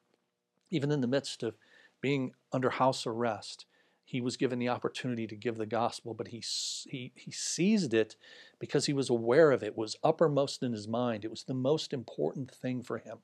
Even 0.70 0.92
in 0.92 1.02
the 1.02 1.08
midst 1.08 1.44
of 1.44 1.56
being 2.00 2.34
under 2.52 2.70
house 2.70 3.08
arrest, 3.08 3.66
he 4.06 4.22
was 4.22 4.38
given 4.38 4.60
the 4.60 4.70
opportunity 4.70 5.26
to 5.26 5.36
give 5.36 5.58
the 5.58 5.66
gospel, 5.66 6.14
but 6.14 6.28
he, 6.28 6.44
he, 6.88 7.12
he 7.16 7.32
seized 7.32 7.94
it 7.94 8.16
because 8.60 8.86
he 8.86 8.94
was 8.94 9.10
aware 9.10 9.52
of 9.52 9.64
it, 9.64 9.68
it 9.68 9.78
was 9.78 9.98
uppermost 10.04 10.62
in 10.62 10.72
his 10.72 10.88
mind. 10.88 11.26
It 11.26 11.32
was 11.32 11.44
the 11.44 11.56
most 11.56 11.92
important 11.92 12.52
thing 12.52 12.84
for 12.84 13.00
him. 13.00 13.18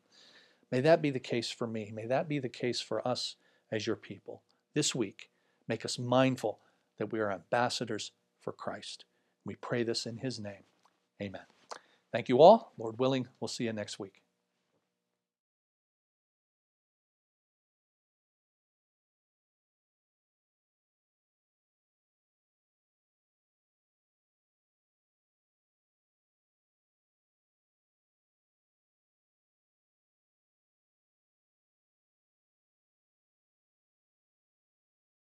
May 0.72 0.82
that 0.82 1.02
be 1.02 1.12
the 1.12 1.20
case 1.20 1.52
for 1.52 1.68
me. 1.68 1.92
May 1.94 2.08
that 2.08 2.28
be 2.28 2.40
the 2.40 2.50
case 2.50 2.82
for 2.82 3.08
us 3.08 3.36
as 3.72 3.86
your 3.86 3.96
people. 3.96 4.42
This 4.74 4.96
week, 4.96 5.30
make 5.68 5.86
us 5.86 6.00
mindful 6.00 6.60
that 6.98 7.12
we 7.12 7.20
are 7.20 7.32
ambassadors 7.32 8.12
for 8.40 8.52
Christ. 8.52 9.06
We 9.46 9.56
pray 9.56 9.84
this 9.84 10.06
in 10.06 10.18
his 10.18 10.40
name. 10.40 10.64
Amen. 11.22 11.42
Thank 12.12 12.28
you 12.28 12.42
all. 12.42 12.74
Lord 12.78 13.00
willing, 13.00 13.28
we'll 13.40 13.48
see 13.48 13.66
you 13.66 13.74
next 13.74 14.00
week. 14.00 14.22